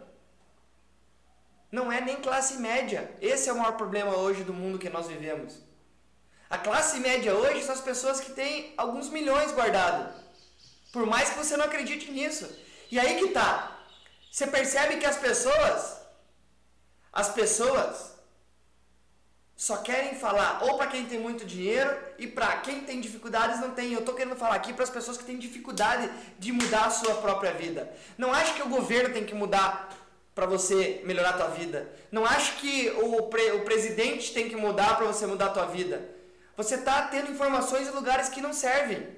não 1.71 1.93
é 1.93 2.01
nem 2.01 2.17
classe 2.17 2.55
média. 2.57 3.11
Esse 3.21 3.51
é 3.51 3.53
o 3.53 3.59
maior 3.59 3.77
problema 3.77 4.17
hoje 4.17 4.43
do 4.43 4.55
mundo 4.55 4.79
que 4.79 4.89
nós 4.89 5.09
vivemos. 5.09 5.61
A 6.49 6.57
classe 6.57 6.99
média 7.01 7.35
hoje 7.35 7.63
são 7.63 7.75
as 7.75 7.83
pessoas 7.83 8.21
que 8.21 8.33
têm 8.33 8.73
alguns 8.79 9.11
milhões 9.11 9.53
guardados. 9.53 10.15
Por 10.95 11.05
mais 11.05 11.29
que 11.29 11.37
você 11.37 11.55
não 11.59 11.67
acredite 11.67 12.11
nisso. 12.11 12.49
E 12.91 12.99
aí 12.99 13.19
que 13.19 13.29
tá. 13.33 13.51
Você 14.31 14.47
percebe 14.47 14.97
que 14.97 15.05
as 15.05 15.19
pessoas, 15.19 15.96
as 17.17 17.31
pessoas 17.31 18.15
só 19.57 19.79
querem 19.79 20.17
falar 20.17 20.63
ou 20.65 20.77
para 20.77 20.89
quem 20.89 21.07
tem 21.07 21.19
muito 21.19 21.47
dinheiro 21.47 21.97
e 22.19 22.27
para 22.27 22.59
quem 22.59 22.83
tem 22.83 23.01
dificuldades 23.01 23.59
não 23.59 23.71
tem. 23.71 23.91
Eu 23.91 24.01
estou 24.01 24.15
querendo 24.15 24.37
falar 24.37 24.57
aqui 24.57 24.75
para 24.75 24.85
as 24.85 24.91
pessoas 24.91 25.17
que 25.17 25.25
têm 25.25 25.39
dificuldade 25.39 26.11
de 26.39 26.53
mudar 26.53 26.85
a 26.85 26.91
sua 26.91 27.15
própria 27.15 27.53
vida. 27.53 27.91
Não 28.19 28.35
acho 28.35 28.53
que 28.53 28.63
o 28.63 28.69
governo 28.69 29.15
tem 29.15 29.25
que 29.25 29.35
mudar 29.35 29.89
para 30.35 30.45
você 30.45 31.01
melhorar 31.07 31.31
a 31.31 31.39
tua 31.39 31.49
vida. 31.49 31.91
Não 32.13 32.27
acho 32.27 32.57
que 32.57 32.91
o, 32.91 33.23
pre, 33.23 33.53
o 33.53 33.65
presidente 33.65 34.35
tem 34.35 34.51
que 34.51 34.57
mudar 34.57 34.99
para 34.99 35.07
você 35.07 35.25
mudar 35.27 35.47
a 35.47 35.55
tua 35.55 35.65
vida. 35.65 36.07
Você 36.55 36.75
está 36.75 37.09
tendo 37.09 37.31
informações 37.31 37.89
em 37.89 37.93
lugares 37.93 38.29
que 38.29 38.43
não 38.43 38.53
servem. 38.53 39.09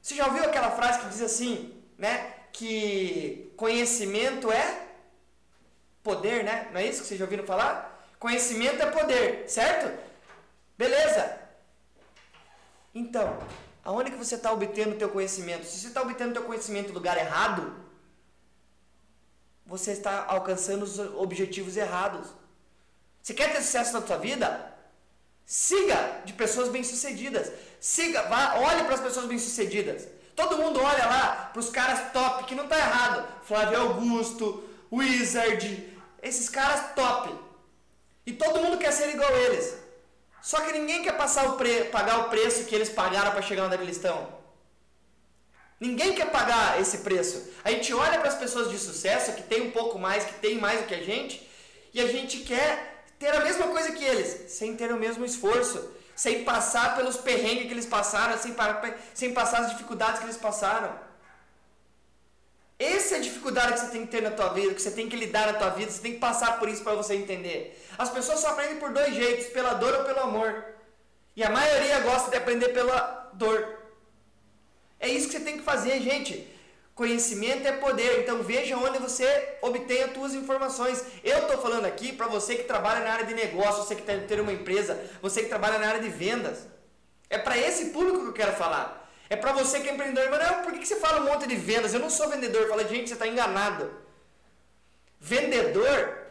Você 0.00 0.14
já 0.14 0.26
ouviu 0.26 0.44
aquela 0.44 0.70
frase 0.70 0.98
que 1.00 1.08
diz 1.08 1.20
assim, 1.20 1.74
né? 1.98 2.36
Que 2.54 3.52
conhecimento 3.58 4.50
é 4.50 4.89
poder, 6.02 6.44
né? 6.44 6.68
Não 6.72 6.80
é 6.80 6.86
isso 6.86 7.02
que 7.02 7.08
vocês 7.08 7.18
já 7.18 7.24
ouviram 7.24 7.44
falar? 7.44 8.06
Conhecimento 8.18 8.82
é 8.82 8.86
poder, 8.86 9.48
certo? 9.48 9.98
Beleza. 10.76 11.38
Então, 12.94 13.38
aonde 13.84 14.10
que 14.10 14.16
você 14.16 14.34
está 14.34 14.52
obtendo 14.52 14.94
o 14.94 14.98
teu 14.98 15.08
conhecimento? 15.08 15.64
Se 15.64 15.78
você 15.78 15.88
está 15.88 16.02
obtendo 16.02 16.30
o 16.30 16.34
teu 16.34 16.44
conhecimento 16.44 16.88
no 16.88 16.94
lugar 16.94 17.16
errado, 17.16 17.74
você 19.64 19.92
está 19.92 20.24
alcançando 20.26 20.82
os 20.82 20.98
objetivos 20.98 21.76
errados. 21.76 22.28
Você 23.22 23.32
quer 23.34 23.52
ter 23.52 23.62
sucesso 23.62 23.92
na 23.92 24.06
sua 24.06 24.16
vida? 24.16 24.74
Siga 25.46 26.22
de 26.24 26.32
pessoas 26.32 26.68
bem-sucedidas. 26.68 27.52
Siga, 27.80 28.22
vá, 28.22 28.56
olhe 28.58 28.84
para 28.84 28.94
as 28.94 29.00
pessoas 29.00 29.26
bem-sucedidas. 29.26 30.08
Todo 30.34 30.58
mundo 30.58 30.80
olha 30.80 31.06
lá 31.06 31.50
para 31.52 31.60
os 31.60 31.70
caras 31.70 32.12
top, 32.12 32.44
que 32.44 32.54
não 32.54 32.64
está 32.64 32.78
errado. 32.78 33.44
Flávio 33.44 33.80
Augusto, 33.80 34.64
Wizard, 34.92 35.89
esses 36.22 36.48
caras 36.48 36.94
top. 36.94 37.34
E 38.26 38.32
todo 38.32 38.60
mundo 38.60 38.78
quer 38.78 38.92
ser 38.92 39.08
igual 39.10 39.32
a 39.32 39.38
eles. 39.38 39.74
Só 40.42 40.60
que 40.60 40.72
ninguém 40.72 41.02
quer 41.02 41.16
passar 41.16 41.48
o 41.48 41.56
pre... 41.56 41.84
pagar 41.84 42.20
o 42.20 42.28
preço 42.30 42.64
que 42.64 42.74
eles 42.74 42.88
pagaram 42.88 43.32
para 43.32 43.42
chegar 43.42 43.64
onde 43.64 43.76
eles 43.76 43.96
estão. 43.96 44.40
Ninguém 45.78 46.14
quer 46.14 46.30
pagar 46.30 46.80
esse 46.80 46.98
preço. 46.98 47.50
A 47.64 47.70
gente 47.70 47.92
olha 47.94 48.18
para 48.18 48.28
as 48.28 48.34
pessoas 48.34 48.70
de 48.70 48.78
sucesso 48.78 49.32
que 49.32 49.42
tem 49.42 49.62
um 49.62 49.70
pouco 49.70 49.98
mais, 49.98 50.24
que 50.24 50.34
tem 50.34 50.58
mais 50.58 50.80
do 50.80 50.86
que 50.86 50.94
a 50.94 51.02
gente, 51.02 51.48
e 51.92 52.00
a 52.00 52.06
gente 52.06 52.40
quer 52.40 53.04
ter 53.18 53.34
a 53.34 53.40
mesma 53.40 53.68
coisa 53.68 53.92
que 53.92 54.04
eles, 54.04 54.52
sem 54.52 54.76
ter 54.76 54.92
o 54.92 54.98
mesmo 54.98 55.24
esforço, 55.24 55.90
sem 56.14 56.44
passar 56.44 56.96
pelos 56.96 57.16
perrengues 57.16 57.66
que 57.66 57.72
eles 57.72 57.86
passaram, 57.86 58.36
sem, 58.38 58.54
sem 59.14 59.32
passar 59.32 59.62
as 59.62 59.70
dificuldades 59.70 60.20
que 60.20 60.26
eles 60.26 60.36
passaram. 60.36 60.92
Essa 62.80 63.16
é 63.16 63.18
a 63.18 63.20
dificuldade 63.20 63.74
que 63.74 63.80
você 63.80 63.88
tem 63.88 64.06
que 64.06 64.10
ter 64.10 64.22
na 64.22 64.30
tua 64.30 64.48
vida, 64.54 64.72
que 64.72 64.80
você 64.80 64.90
tem 64.90 65.06
que 65.06 65.14
lidar 65.14 65.52
na 65.52 65.58
tua 65.58 65.68
vida, 65.68 65.90
você 65.90 66.00
tem 66.00 66.14
que 66.14 66.18
passar 66.18 66.58
por 66.58 66.66
isso 66.66 66.82
para 66.82 66.94
você 66.94 67.14
entender. 67.14 67.78
As 67.98 68.08
pessoas 68.08 68.40
só 68.40 68.48
aprendem 68.48 68.78
por 68.78 68.90
dois 68.90 69.14
jeitos, 69.14 69.48
pela 69.48 69.74
dor 69.74 69.94
ou 69.96 70.04
pelo 70.04 70.20
amor. 70.20 70.64
E 71.36 71.44
a 71.44 71.50
maioria 71.50 72.00
gosta 72.00 72.30
de 72.30 72.38
aprender 72.38 72.70
pela 72.70 73.30
dor. 73.34 73.80
É 74.98 75.08
isso 75.08 75.26
que 75.26 75.34
você 75.34 75.44
tem 75.44 75.58
que 75.58 75.62
fazer, 75.62 76.00
gente. 76.00 76.48
Conhecimento 76.94 77.68
é 77.68 77.72
poder, 77.72 78.22
então 78.22 78.42
veja 78.42 78.78
onde 78.78 78.98
você 78.98 79.58
obtém 79.60 80.02
as 80.02 80.14
suas 80.14 80.34
informações. 80.34 81.04
Eu 81.22 81.40
estou 81.40 81.58
falando 81.58 81.84
aqui 81.84 82.12
para 82.12 82.28
você 82.28 82.54
que 82.54 82.64
trabalha 82.64 83.00
na 83.00 83.12
área 83.12 83.26
de 83.26 83.34
negócio, 83.34 83.84
você 83.84 83.94
que 83.94 84.02
tem 84.02 84.26
ter 84.26 84.40
uma 84.40 84.52
empresa, 84.54 84.98
você 85.20 85.42
que 85.42 85.48
trabalha 85.50 85.78
na 85.78 85.86
área 85.86 86.00
de 86.00 86.08
vendas. 86.08 86.66
É 87.28 87.36
para 87.36 87.58
esse 87.58 87.90
público 87.90 88.20
que 88.20 88.28
eu 88.28 88.32
quero 88.32 88.52
falar. 88.54 88.99
É 89.30 89.36
para 89.36 89.52
você 89.52 89.80
que 89.80 89.88
é 89.88 89.92
empreendedor. 89.92 90.38
Não, 90.38 90.62
por 90.62 90.72
que 90.72 90.84
você 90.84 90.96
fala 90.96 91.20
um 91.20 91.26
monte 91.32 91.46
de 91.46 91.54
vendas? 91.54 91.94
Eu 91.94 92.00
não 92.00 92.10
sou 92.10 92.28
vendedor. 92.28 92.68
Fala, 92.68 92.86
gente, 92.86 93.08
você 93.08 93.14
está 93.14 93.28
enganado. 93.28 93.90
Vendedor 95.20 96.26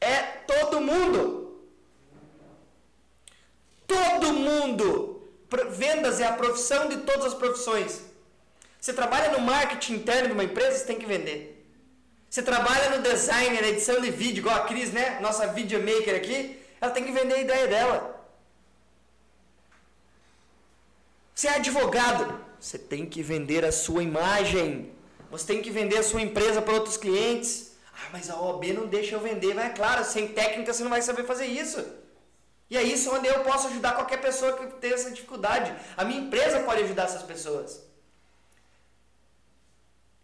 é 0.00 0.16
todo 0.46 0.80
mundo. 0.80 1.68
Todo 3.88 4.32
mundo. 4.32 5.28
Vendas 5.70 6.20
é 6.20 6.26
a 6.26 6.32
profissão 6.32 6.88
de 6.88 6.98
todas 6.98 7.26
as 7.26 7.34
profissões. 7.34 8.02
Você 8.80 8.92
trabalha 8.92 9.32
no 9.32 9.40
marketing 9.40 9.94
interno 9.94 10.28
de 10.28 10.34
uma 10.34 10.44
empresa, 10.44 10.78
você 10.78 10.84
tem 10.84 10.98
que 10.98 11.06
vender. 11.06 11.66
Você 12.30 12.42
trabalha 12.42 12.90
no 12.90 13.02
design, 13.02 13.60
na 13.60 13.68
edição 13.68 14.00
de 14.00 14.10
vídeo, 14.10 14.42
igual 14.42 14.56
a 14.56 14.66
Cris, 14.66 14.92
né? 14.92 15.18
Nossa 15.20 15.48
videomaker 15.48 16.14
aqui, 16.14 16.62
ela 16.80 16.92
tem 16.92 17.02
que 17.02 17.10
vender 17.10 17.34
a 17.34 17.40
ideia 17.40 17.66
dela. 17.66 18.17
Você 21.38 21.46
é 21.46 21.54
advogado, 21.54 22.44
você 22.58 22.76
tem 22.76 23.06
que 23.06 23.22
vender 23.22 23.64
a 23.64 23.70
sua 23.70 24.02
imagem. 24.02 24.92
Você 25.30 25.46
tem 25.46 25.62
que 25.62 25.70
vender 25.70 25.96
a 25.98 26.02
sua 26.02 26.20
empresa 26.20 26.60
para 26.60 26.74
outros 26.74 26.96
clientes. 26.96 27.76
Ah, 27.92 28.08
mas 28.10 28.28
a 28.28 28.40
OAB 28.40 28.64
não 28.72 28.88
deixa 28.88 29.14
eu 29.14 29.20
vender. 29.20 29.54
Mas 29.54 29.66
é 29.66 29.68
claro, 29.68 30.04
sem 30.04 30.26
técnica 30.26 30.72
você 30.72 30.82
não 30.82 30.90
vai 30.90 31.00
saber 31.00 31.22
fazer 31.22 31.46
isso. 31.46 31.78
E 32.68 32.76
é 32.76 32.82
isso 32.82 33.14
onde 33.14 33.28
eu 33.28 33.44
posso 33.44 33.68
ajudar 33.68 33.94
qualquer 33.94 34.20
pessoa 34.20 34.54
que 34.54 34.66
tem 34.80 34.92
essa 34.92 35.12
dificuldade. 35.12 35.72
A 35.96 36.04
minha 36.04 36.22
empresa 36.22 36.58
pode 36.64 36.82
ajudar 36.82 37.04
essas 37.04 37.22
pessoas. 37.22 37.84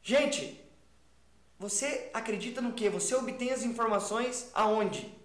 Gente, 0.02 0.60
você 1.60 2.10
acredita 2.12 2.60
no 2.60 2.72
que? 2.72 2.88
Você 2.88 3.14
obtém 3.14 3.52
as 3.52 3.62
informações 3.62 4.50
aonde? 4.52 5.16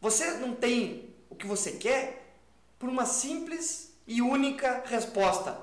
Você 0.00 0.32
não 0.38 0.52
tem 0.52 1.14
o 1.30 1.36
que 1.36 1.46
você 1.46 1.70
quer 1.70 2.34
por 2.76 2.88
uma 2.88 3.06
simples 3.06 3.91
e 4.06 4.20
única 4.20 4.82
resposta, 4.86 5.58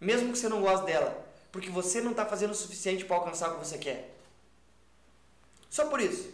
mesmo 0.00 0.32
que 0.32 0.38
você 0.38 0.48
não 0.48 0.60
goste 0.60 0.86
dela, 0.86 1.26
porque 1.50 1.70
você 1.70 2.00
não 2.00 2.12
está 2.12 2.24
fazendo 2.24 2.52
o 2.52 2.54
suficiente 2.54 3.04
para 3.04 3.16
alcançar 3.16 3.50
o 3.50 3.58
que 3.58 3.66
você 3.66 3.78
quer. 3.78 4.14
Só 5.68 5.86
por 5.86 6.00
isso. 6.00 6.30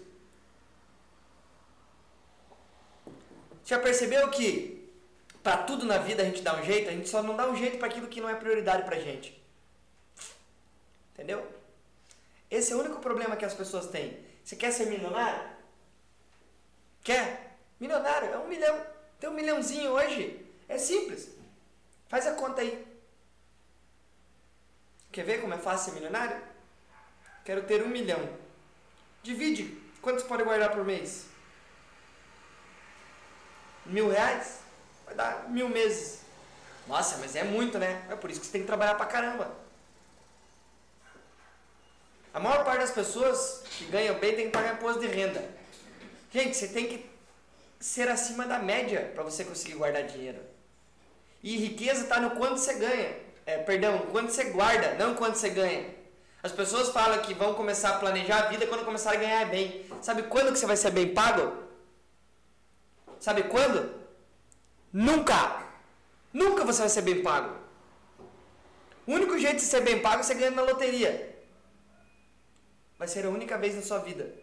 Já 3.64 3.78
percebeu 3.78 4.28
que 4.30 4.90
para 5.42 5.58
tudo 5.58 5.84
na 5.84 5.98
vida 5.98 6.22
a 6.22 6.26
gente 6.26 6.42
dá 6.42 6.58
um 6.58 6.64
jeito, 6.64 6.88
a 6.88 6.92
gente 6.92 7.08
só 7.08 7.22
não 7.22 7.36
dá 7.36 7.48
um 7.48 7.56
jeito 7.56 7.78
para 7.78 7.88
aquilo 7.88 8.08
que 8.08 8.20
não 8.20 8.28
é 8.28 8.34
prioridade 8.34 8.82
para 8.84 8.98
gente. 8.98 9.40
Entendeu? 11.14 11.46
Esse 12.50 12.72
é 12.72 12.76
o 12.76 12.80
único 12.80 13.00
problema 13.00 13.36
que 13.36 13.44
as 13.44 13.54
pessoas 13.54 13.86
têm. 13.86 14.18
Você 14.42 14.56
quer 14.56 14.72
ser 14.72 14.86
milionário? 14.86 15.48
Quer? 17.02 17.58
Milionário 17.78 18.32
é 18.32 18.38
um 18.38 18.48
milhão. 18.48 18.80
Tem 19.20 19.28
um 19.28 19.34
milhãozinho 19.34 19.90
hoje. 19.90 20.47
É 20.68 20.78
simples. 20.78 21.28
Faz 22.08 22.26
a 22.26 22.34
conta 22.34 22.60
aí. 22.60 22.86
Quer 25.10 25.24
ver 25.24 25.40
como 25.40 25.54
é 25.54 25.58
fácil 25.58 25.86
ser 25.86 25.94
milionário? 25.98 26.40
Quero 27.44 27.62
ter 27.62 27.82
um 27.82 27.88
milhão. 27.88 28.28
Divide. 29.22 29.80
Quanto 30.02 30.20
você 30.20 30.28
pode 30.28 30.44
guardar 30.44 30.70
por 30.70 30.84
mês? 30.84 31.26
Mil 33.86 34.10
reais? 34.10 34.58
Vai 35.06 35.14
dar 35.14 35.48
mil 35.48 35.68
meses. 35.68 36.20
Nossa, 36.86 37.16
mas 37.18 37.34
é 37.34 37.42
muito, 37.42 37.78
né? 37.78 38.06
É 38.10 38.16
por 38.16 38.30
isso 38.30 38.40
que 38.40 38.46
você 38.46 38.52
tem 38.52 38.60
que 38.60 38.66
trabalhar 38.66 38.94
pra 38.94 39.06
caramba. 39.06 39.50
A 42.32 42.38
maior 42.38 42.64
parte 42.64 42.80
das 42.80 42.90
pessoas 42.90 43.62
que 43.70 43.86
ganham 43.86 44.18
bem 44.18 44.36
tem 44.36 44.46
que 44.46 44.52
pagar 44.52 44.74
imposto 44.74 45.00
de 45.00 45.06
renda. 45.06 45.42
Gente, 46.30 46.56
você 46.56 46.68
tem 46.68 46.86
que 46.86 47.10
ser 47.80 48.08
acima 48.08 48.46
da 48.46 48.58
média 48.58 49.10
para 49.14 49.22
você 49.22 49.44
conseguir 49.44 49.74
guardar 49.74 50.04
dinheiro. 50.04 50.40
E 51.42 51.56
riqueza 51.56 52.02
está 52.02 52.20
no 52.20 52.32
quanto 52.32 52.58
você 52.58 52.74
ganha. 52.74 53.16
É, 53.46 53.58
perdão, 53.58 53.98
quanto 54.10 54.30
você 54.30 54.44
guarda, 54.44 54.94
não 54.94 55.14
quanto 55.14 55.36
você 55.36 55.48
ganha. 55.48 55.94
As 56.42 56.52
pessoas 56.52 56.90
falam 56.90 57.20
que 57.20 57.34
vão 57.34 57.54
começar 57.54 57.90
a 57.90 57.98
planejar 57.98 58.44
a 58.44 58.48
vida 58.48 58.66
quando 58.66 58.84
começar 58.84 59.12
a 59.12 59.16
ganhar 59.16 59.46
bem. 59.46 59.84
Sabe 60.00 60.24
quando 60.24 60.52
que 60.52 60.58
você 60.58 60.66
vai 60.66 60.76
ser 60.76 60.90
bem 60.90 61.14
pago? 61.14 61.52
Sabe 63.18 63.44
quando? 63.44 63.94
Nunca! 64.92 65.66
Nunca 66.32 66.64
você 66.64 66.80
vai 66.80 66.88
ser 66.88 67.02
bem 67.02 67.22
pago. 67.22 67.56
O 69.06 69.12
único 69.12 69.38
jeito 69.38 69.56
de 69.56 69.62
ser 69.62 69.80
bem 69.80 70.00
pago 70.00 70.20
é 70.20 70.22
você 70.22 70.34
ganhando 70.34 70.56
na 70.56 70.62
loteria. 70.62 71.36
Vai 72.98 73.08
ser 73.08 73.24
a 73.24 73.30
única 73.30 73.56
vez 73.56 73.74
na 73.74 73.82
sua 73.82 73.98
vida. 73.98 74.34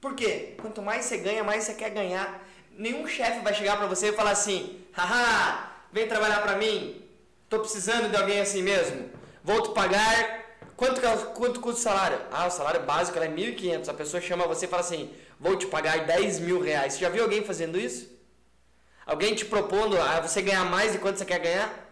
Por 0.00 0.14
quê? 0.14 0.54
Quanto 0.60 0.82
mais 0.82 1.04
você 1.04 1.16
ganha, 1.16 1.42
mais 1.42 1.64
você 1.64 1.74
quer 1.74 1.90
ganhar. 1.90 2.46
Nenhum 2.72 3.06
chefe 3.08 3.40
vai 3.40 3.54
chegar 3.54 3.78
para 3.78 3.86
você 3.86 4.08
e 4.08 4.12
falar 4.12 4.32
assim: 4.32 4.84
haha, 4.92 5.71
vem 5.92 6.08
trabalhar 6.08 6.42
para 6.42 6.56
mim, 6.56 7.02
estou 7.44 7.60
precisando 7.60 8.10
de 8.10 8.16
alguém 8.16 8.40
assim 8.40 8.62
mesmo, 8.62 9.10
vou 9.44 9.62
te 9.62 9.70
pagar 9.74 10.42
Quanto, 10.82 11.00
é 11.06 11.16
quanto 11.16 11.60
custa 11.60 11.78
o 11.78 11.82
salário? 11.82 12.20
Ah, 12.32 12.48
o 12.48 12.50
salário 12.50 12.82
básico 12.82 13.16
é 13.16 13.28
1.500. 13.28 13.88
A 13.88 13.94
pessoa 13.94 14.20
chama 14.20 14.48
você 14.48 14.64
e 14.64 14.68
fala 14.68 14.82
assim, 14.82 15.12
vou 15.38 15.56
te 15.56 15.64
pagar 15.66 16.06
10 16.06 16.40
mil 16.40 16.60
reais. 16.60 16.94
Você 16.94 16.98
já 16.98 17.08
viu 17.08 17.22
alguém 17.22 17.44
fazendo 17.44 17.78
isso? 17.78 18.10
Alguém 19.06 19.32
te 19.32 19.44
propondo 19.44 19.96
a 19.96 20.20
você 20.20 20.42
ganhar 20.42 20.64
mais 20.64 20.90
de 20.90 20.98
quanto 20.98 21.18
você 21.18 21.24
quer 21.24 21.38
ganhar? 21.38 21.88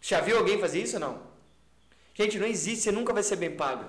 Já 0.00 0.20
viu 0.20 0.38
alguém 0.38 0.60
fazer 0.60 0.80
isso 0.80 0.94
ou 0.94 1.00
não? 1.00 1.22
Gente, 2.14 2.38
não 2.38 2.46
existe, 2.46 2.84
você 2.84 2.92
nunca 2.92 3.12
vai 3.12 3.24
ser 3.24 3.34
bem 3.34 3.50
pago. 3.56 3.84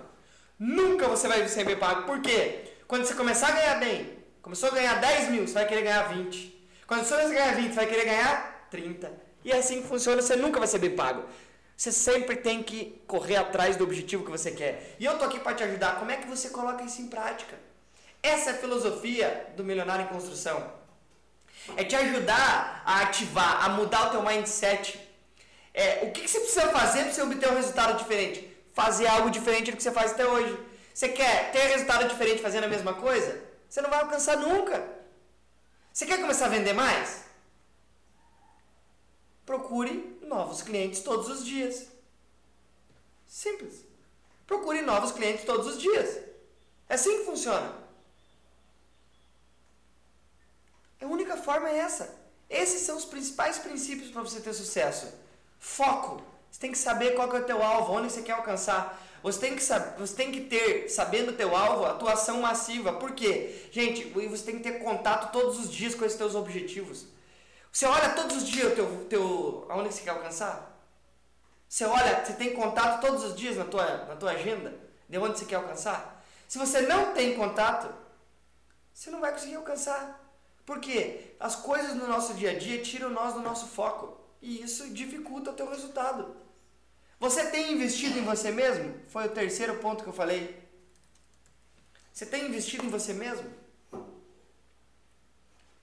Nunca 0.58 1.08
você 1.08 1.27
vai 1.27 1.48
ser 1.48 1.63
bem 1.63 1.77
pago. 1.77 2.08
Por 2.08 2.20
quê? 2.20 2.72
Quando 2.88 3.06
você 3.06 3.13
começar 3.13 3.50
a 3.50 3.51
ganhar 3.51 3.75
bem, 3.75 4.18
começou 4.42 4.70
a 4.70 4.74
ganhar 4.74 4.96
10 4.96 5.30
mil, 5.30 5.48
você 5.48 5.54
vai 5.54 5.68
querer 5.68 5.84
ganhar 5.84 6.01
20. 6.04 6.68
Quando 6.88 7.04
você 7.04 7.13
começar 7.13 7.32
a 7.32 7.34
ganhar 7.34 7.56
20, 7.56 7.68
você 7.70 7.75
vai 7.75 7.86
querer 7.86 8.06
ganhar 8.06 8.68
30. 8.72 9.25
E 9.46 9.52
é 9.52 9.58
assim 9.58 9.84
que 9.84 9.88
funciona, 9.88 10.24
você 10.24 10.36
nunca 10.36 10.58
vai 10.58 10.68
ser 10.68 10.80
bem 10.80 10.96
pago. 10.96 11.24
Você 11.78 11.92
sempre 11.92 12.36
tem 12.36 12.64
que 12.64 13.00
correr 13.06 13.36
atrás 13.36 13.78
do 13.78 13.84
objetivo 13.84 14.25
que 14.25 14.32
você 14.32 14.50
quer. 14.52 14.96
E 15.00 15.06
eu 15.06 15.20
tô 15.20 15.25
aqui 15.25 15.40
para 15.40 15.54
te 15.54 15.64
ajudar. 15.64 16.00
Como 16.00 16.10
é 16.10 16.18
que 16.18 16.28
você 16.28 16.50
coloca 16.50 16.84
isso 16.84 17.00
em 17.00 17.08
prática? 17.08 17.56
Essa 18.24 18.50
é 18.50 18.54
a 18.54 18.58
filosofia 18.58 19.54
do 19.56 19.64
Milionário 19.64 20.06
em 20.06 20.08
Construção. 20.08 20.74
É 21.78 21.84
te 21.84 21.96
ajudar 21.96 22.82
a 22.84 23.02
ativar, 23.02 23.64
a 23.64 23.70
mudar 23.70 24.08
o 24.08 24.10
teu 24.10 24.24
mindset. 24.24 25.00
É, 25.75 26.00
o 26.06 26.12
que, 26.12 26.22
que 26.22 26.28
você 26.28 26.40
precisa 26.40 26.70
fazer 26.70 27.04
para 27.04 27.14
você 27.14 27.22
obter 27.22 27.52
um 27.52 27.56
resultado 27.56 27.98
diferente? 28.00 28.52
Fazer 28.74 29.06
algo 29.06 29.30
diferente 29.30 29.70
do 29.70 29.78
que 29.78 29.84
você 29.84 29.92
faz 29.92 30.14
até 30.14 30.25
hoje. 30.25 30.58
Você 30.92 31.10
quer 31.10 31.52
ter 31.52 31.68
resultado 31.68 32.08
diferente 32.08 32.42
fazendo 32.42 32.64
a 32.64 32.68
mesma 32.68 32.96
coisa? 32.96 33.44
Você 33.70 33.80
não 33.80 33.92
vai 33.92 34.00
alcançar 34.00 34.38
nunca. 34.38 34.84
Você 35.94 36.08
quer 36.08 36.20
começar 36.20 36.46
a 36.46 36.50
vender 36.50 36.74
mais? 36.74 37.25
Procure 39.46 40.18
novos 40.22 40.62
clientes 40.62 41.02
todos 41.02 41.30
os 41.30 41.46
dias. 41.46 41.88
Simples. 43.28 43.86
Procure 44.48 44.82
novos 44.82 45.12
clientes 45.12 45.46
todos 45.46 45.68
os 45.68 45.82
dias. 45.82 46.18
É 46.90 46.96
assim 46.96 47.20
que 47.20 47.25
funciona. 47.25 47.74
A 51.02 51.06
única 51.06 51.38
forma 51.38 51.70
é 51.70 51.78
essa. 51.78 52.16
Esses 52.50 52.82
são 52.82 52.98
os 52.98 53.06
principais 53.06 53.60
princípios 53.60 54.12
para 54.12 54.22
você 54.22 54.40
ter 54.40 54.54
sucesso. 54.54 55.14
Foco. 55.60 56.22
Você 56.50 56.60
tem 56.60 56.72
que 56.72 56.78
saber 56.78 57.16
qual 57.16 57.30
que 57.30 57.36
é 57.36 57.40
o 57.40 57.46
teu 57.46 57.62
alvo, 57.62 57.94
onde 57.94 58.12
você 58.12 58.22
quer 58.22 58.32
alcançar. 58.34 59.02
Você 59.22 59.40
tem 59.40 59.56
que, 59.56 59.62
você 59.62 60.16
tem 60.16 60.32
que 60.32 60.42
ter, 60.42 60.88
sabendo 60.88 61.32
o 61.32 61.36
teu 61.36 61.56
alvo, 61.56 61.86
atuação 61.86 62.42
massiva. 62.42 62.94
Por 62.94 63.14
quê? 63.14 63.68
Gente, 63.72 64.06
você 64.06 64.44
tem 64.44 64.58
que 64.58 64.64
ter 64.64 64.80
contato 64.80 65.32
todos 65.32 65.60
os 65.60 65.72
dias 65.72 65.94
com 65.96 66.06
esses 66.06 66.18
teus 66.18 66.36
objetivos. 66.36 67.08
Você 67.75 67.86
olha 67.88 68.12
todos 68.12 68.38
os 68.38 68.48
dias 68.48 68.72
o 68.72 68.75
teu, 68.75 69.05
teu, 69.10 69.65
aonde 69.67 69.94
você 69.94 70.01
quer 70.01 70.12
alcançar? 70.12 70.82
Você 71.67 71.84
olha, 71.84 72.24
você 72.24 72.32
tem 72.32 72.53
contato 72.53 73.01
todos 73.01 73.22
os 73.25 73.36
dias 73.36 73.58
na 73.58 73.65
tua, 73.65 74.05
na 74.05 74.15
tua 74.15 74.32
agenda 74.32 74.74
de 75.10 75.17
onde 75.17 75.38
você 75.38 75.44
quer 75.44 75.55
alcançar? 75.55 76.25
Se 76.48 76.58
você 76.58 76.84
não 76.84 77.13
tem 77.13 77.36
contato, 77.36 77.94
você 78.94 79.10
não 79.12 79.20
vai 79.20 79.34
conseguir 79.34 79.55
alcançar. 79.55 80.25
Por 80.65 80.79
quê? 80.79 81.36
As 81.38 81.58
coisas 81.58 81.96
no 81.96 82.08
nosso 82.08 82.34
dia 82.36 82.51
a 82.51 82.58
dia 82.58 82.82
tiram 82.82 83.10
nós 83.10 83.34
do 83.34 83.41
nosso 83.41 83.67
foco. 83.67 84.22
E 84.41 84.62
isso 84.62 84.91
dificulta 84.91 85.51
o 85.51 85.55
teu 85.55 85.70
resultado. 85.70 86.34
Você 87.20 87.48
tem 87.48 87.74
investido 87.74 88.17
em 88.17 88.24
você 88.24 88.51
mesmo? 88.51 89.01
Foi 89.10 89.25
o 89.25 89.32
terceiro 89.32 89.79
ponto 89.79 90.01
que 90.01 90.10
eu 90.10 90.13
falei. 90.13 90.65
Você 92.13 92.25
tem 92.25 92.48
investido 92.48 92.86
em 92.86 92.89
você 92.89 93.12
mesmo? 93.12 93.65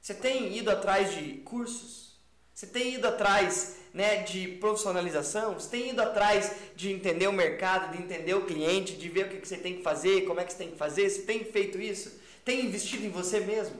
Você 0.02 0.14
tem 0.14 0.58
ido 0.58 0.68
atrás 0.68 1.14
de 1.14 1.34
cursos? 1.44 2.20
Você 2.52 2.66
tem 2.66 2.94
ido 2.94 3.06
atrás 3.06 3.76
né, 3.94 4.24
de 4.24 4.48
profissionalização? 4.48 5.54
Você 5.54 5.70
tem 5.70 5.90
ido 5.90 6.02
atrás 6.02 6.56
de 6.74 6.90
entender 6.90 7.28
o 7.28 7.32
mercado, 7.32 7.96
de 7.96 8.02
entender 8.02 8.34
o 8.34 8.44
cliente, 8.44 8.96
de 8.96 9.08
ver 9.08 9.26
o 9.26 9.28
que 9.28 9.46
você 9.46 9.56
tem 9.56 9.76
que 9.76 9.82
fazer, 9.82 10.22
como 10.22 10.40
é 10.40 10.44
que 10.44 10.52
você 10.52 10.58
tem 10.58 10.72
que 10.72 10.76
fazer? 10.76 11.08
Você 11.08 11.22
tem 11.22 11.44
feito 11.44 11.80
isso? 11.80 12.20
Tem 12.44 12.66
investido 12.66 13.06
em 13.06 13.10
você 13.10 13.38
mesmo? 13.38 13.76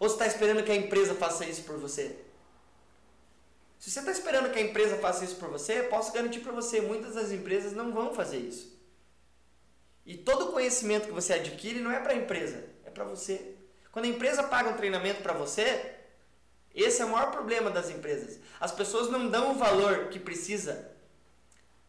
Ou 0.00 0.08
você 0.08 0.16
está 0.16 0.26
esperando 0.26 0.64
que 0.64 0.72
a 0.72 0.76
empresa 0.76 1.14
faça 1.14 1.46
isso 1.46 1.62
por 1.62 1.78
você? 1.78 2.16
Se 3.78 3.92
você 3.92 4.00
está 4.00 4.10
esperando 4.10 4.50
que 4.50 4.58
a 4.58 4.62
empresa 4.62 4.96
faça 4.96 5.24
isso 5.24 5.36
por 5.36 5.50
você, 5.50 5.84
posso 5.84 6.12
garantir 6.12 6.40
para 6.40 6.50
você, 6.50 6.80
muitas 6.80 7.14
das 7.14 7.30
empresas 7.30 7.72
não 7.72 7.92
vão 7.92 8.12
fazer 8.12 8.38
isso. 8.38 8.76
E 10.04 10.16
todo 10.16 10.48
o 10.48 10.52
conhecimento 10.52 11.06
que 11.06 11.12
você 11.12 11.34
adquire 11.34 11.78
não 11.78 11.92
é 11.92 12.00
para 12.00 12.12
a 12.12 12.16
empresa, 12.16 12.64
é 12.84 12.90
para 12.90 13.04
você. 13.04 13.53
Quando 13.94 14.06
a 14.06 14.08
empresa 14.08 14.42
paga 14.42 14.70
um 14.70 14.76
treinamento 14.76 15.22
para 15.22 15.32
você, 15.32 15.94
esse 16.74 17.00
é 17.00 17.04
o 17.04 17.10
maior 17.10 17.30
problema 17.30 17.70
das 17.70 17.90
empresas. 17.90 18.40
As 18.58 18.72
pessoas 18.72 19.08
não 19.08 19.28
dão 19.28 19.52
o 19.52 19.54
valor 19.54 20.08
que 20.08 20.18
precisa 20.18 20.90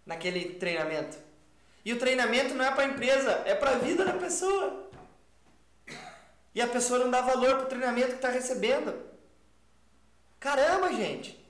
naquele 0.06 0.54
treinamento. 0.54 1.18
E 1.84 1.92
o 1.92 1.98
treinamento 1.98 2.54
não 2.54 2.64
é 2.64 2.70
para 2.70 2.84
a 2.84 2.90
empresa, 2.90 3.42
é 3.48 3.56
para 3.56 3.72
a 3.72 3.78
vida 3.80 4.06
da 4.06 4.14
pessoa. 4.14 4.88
E 6.54 6.62
a 6.62 6.68
pessoa 6.68 7.00
não 7.00 7.10
dá 7.10 7.22
valor 7.22 7.56
para 7.56 7.66
o 7.66 7.70
treinamento 7.70 8.10
que 8.10 8.16
está 8.18 8.30
recebendo. 8.30 8.94
Caramba, 10.40 10.94
gente! 10.94 11.44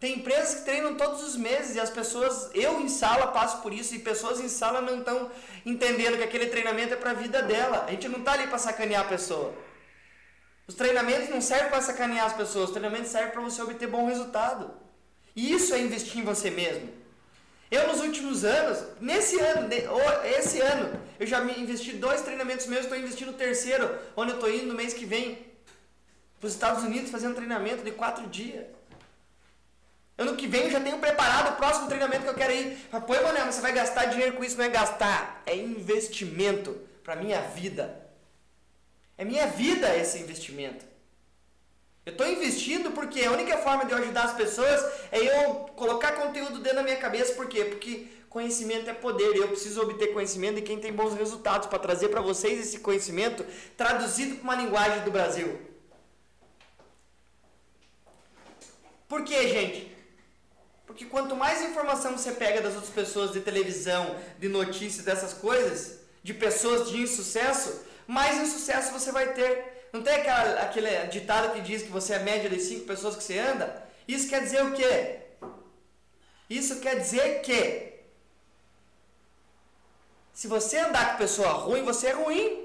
Tem 0.00 0.16
empresas 0.16 0.54
que 0.54 0.64
treinam 0.64 0.94
todos 0.94 1.22
os 1.22 1.36
meses 1.36 1.76
e 1.76 1.80
as 1.80 1.90
pessoas, 1.90 2.50
eu 2.54 2.80
em 2.80 2.88
sala 2.88 3.26
passo 3.28 3.60
por 3.60 3.70
isso 3.70 3.94
e 3.94 3.98
pessoas 3.98 4.40
em 4.40 4.48
sala 4.48 4.80
não 4.80 5.00
estão 5.00 5.30
entendendo 5.64 6.16
que 6.16 6.24
aquele 6.24 6.46
treinamento 6.46 6.94
é 6.94 6.96
para 6.96 7.10
a 7.10 7.14
vida 7.14 7.42
dela. 7.42 7.84
A 7.86 7.90
gente 7.90 8.08
não 8.08 8.20
está 8.20 8.32
ali 8.32 8.46
para 8.46 8.56
sacanear 8.56 9.02
a 9.02 9.08
pessoa. 9.08 9.52
Os 10.66 10.74
treinamentos 10.74 11.28
não 11.28 11.42
servem 11.42 11.68
para 11.68 11.82
sacanear 11.82 12.24
as 12.24 12.32
pessoas, 12.32 12.66
os 12.66 12.70
treinamentos 12.70 13.10
servem 13.10 13.30
para 13.32 13.42
você 13.42 13.60
obter 13.60 13.88
bom 13.88 14.06
resultado. 14.06 14.70
E 15.36 15.52
isso 15.52 15.74
é 15.74 15.80
investir 15.80 16.18
em 16.18 16.24
você 16.24 16.50
mesmo. 16.50 16.88
Eu 17.70 17.86
nos 17.88 18.00
últimos 18.00 18.42
anos, 18.42 18.82
nesse 19.00 19.38
ano, 19.38 19.68
o- 19.68 20.26
esse 20.26 20.60
ano, 20.60 20.98
eu 21.20 21.26
já 21.26 21.44
investi 21.44 21.92
dois 21.92 22.22
treinamentos 22.22 22.66
meus, 22.66 22.84
estou 22.84 22.96
investindo 22.98 23.32
no 23.32 23.36
terceiro, 23.36 23.98
onde 24.16 24.30
eu 24.30 24.36
estou 24.36 24.50
indo 24.50 24.66
no 24.66 24.74
mês 24.74 24.94
que 24.94 25.04
vem 25.04 25.46
para 26.40 26.46
os 26.46 26.54
Estados 26.54 26.82
Unidos 26.82 27.10
fazer 27.10 27.28
um 27.28 27.34
treinamento 27.34 27.84
de 27.84 27.90
quatro 27.92 28.26
dias. 28.28 28.64
Ano 30.20 30.36
que 30.36 30.46
vem 30.46 30.64
eu 30.64 30.70
já 30.70 30.80
tenho 30.80 30.98
preparado 30.98 31.54
o 31.54 31.56
próximo 31.56 31.88
treinamento 31.88 32.24
que 32.24 32.28
eu 32.28 32.34
quero 32.34 32.52
ir. 32.52 32.76
Mas, 32.92 33.04
Pô, 33.04 33.14
Manuel, 33.14 33.46
mas 33.46 33.54
você 33.54 33.62
vai 33.62 33.72
gastar 33.72 34.04
dinheiro 34.04 34.34
com 34.34 34.44
isso? 34.44 34.58
Não 34.58 34.66
é 34.66 34.68
gastar, 34.68 35.42
é 35.46 35.56
investimento 35.56 36.76
para 37.02 37.16
minha 37.16 37.40
vida. 37.40 38.06
É 39.16 39.24
minha 39.24 39.46
vida 39.46 39.96
esse 39.96 40.18
investimento. 40.18 40.84
Eu 42.04 42.12
estou 42.12 42.28
investindo 42.28 42.90
porque 42.90 43.24
a 43.24 43.32
única 43.32 43.56
forma 43.56 43.86
de 43.86 43.92
eu 43.92 43.98
ajudar 43.98 44.24
as 44.24 44.34
pessoas 44.34 44.78
é 45.10 45.20
eu 45.20 45.54
colocar 45.74 46.12
conteúdo 46.12 46.58
dentro 46.58 46.76
da 46.76 46.82
minha 46.82 46.98
cabeça. 46.98 47.32
Por 47.32 47.46
quê? 47.46 47.64
Porque 47.64 48.06
conhecimento 48.28 48.90
é 48.90 48.92
poder 48.92 49.34
e 49.34 49.38
eu 49.38 49.48
preciso 49.48 49.80
obter 49.80 50.12
conhecimento 50.12 50.56
de 50.56 50.62
quem 50.62 50.78
tem 50.78 50.92
bons 50.92 51.14
resultados 51.14 51.66
para 51.66 51.78
trazer 51.78 52.10
para 52.10 52.20
vocês 52.20 52.60
esse 52.60 52.80
conhecimento 52.80 53.42
traduzido 53.74 54.34
para 54.34 54.44
uma 54.44 54.54
linguagem 54.54 55.02
do 55.02 55.10
Brasil. 55.10 55.58
Por 59.08 59.24
quê, 59.24 59.48
gente? 59.48 59.89
Porque 60.90 61.04
quanto 61.04 61.36
mais 61.36 61.62
informação 61.62 62.18
você 62.18 62.32
pega 62.32 62.60
das 62.60 62.74
outras 62.74 62.92
pessoas 62.92 63.30
de 63.30 63.40
televisão, 63.40 64.16
de 64.40 64.48
notícias, 64.48 65.04
dessas 65.04 65.32
coisas, 65.32 66.00
de 66.20 66.34
pessoas 66.34 66.90
de 66.90 66.96
insucesso, 67.00 67.82
mais 68.08 68.36
insucesso 68.38 68.90
você 68.90 69.12
vai 69.12 69.32
ter. 69.32 69.88
Não 69.92 70.02
tem 70.02 70.14
aquela, 70.14 70.62
aquele 70.62 71.06
ditado 71.06 71.52
que 71.52 71.60
diz 71.60 71.82
que 71.82 71.90
você 71.90 72.14
é 72.14 72.16
a 72.16 72.24
média 72.24 72.50
das 72.50 72.62
cinco 72.62 72.86
pessoas 72.86 73.14
que 73.14 73.22
você 73.22 73.38
anda? 73.38 73.86
Isso 74.08 74.28
quer 74.28 74.42
dizer 74.42 74.64
o 74.64 74.72
quê? 74.72 75.18
Isso 76.50 76.80
quer 76.80 76.98
dizer 76.98 77.40
que 77.42 77.92
se 80.34 80.48
você 80.48 80.76
andar 80.76 81.12
com 81.12 81.18
pessoa 81.18 81.50
ruim, 81.50 81.84
você 81.84 82.08
é 82.08 82.12
ruim. 82.14 82.59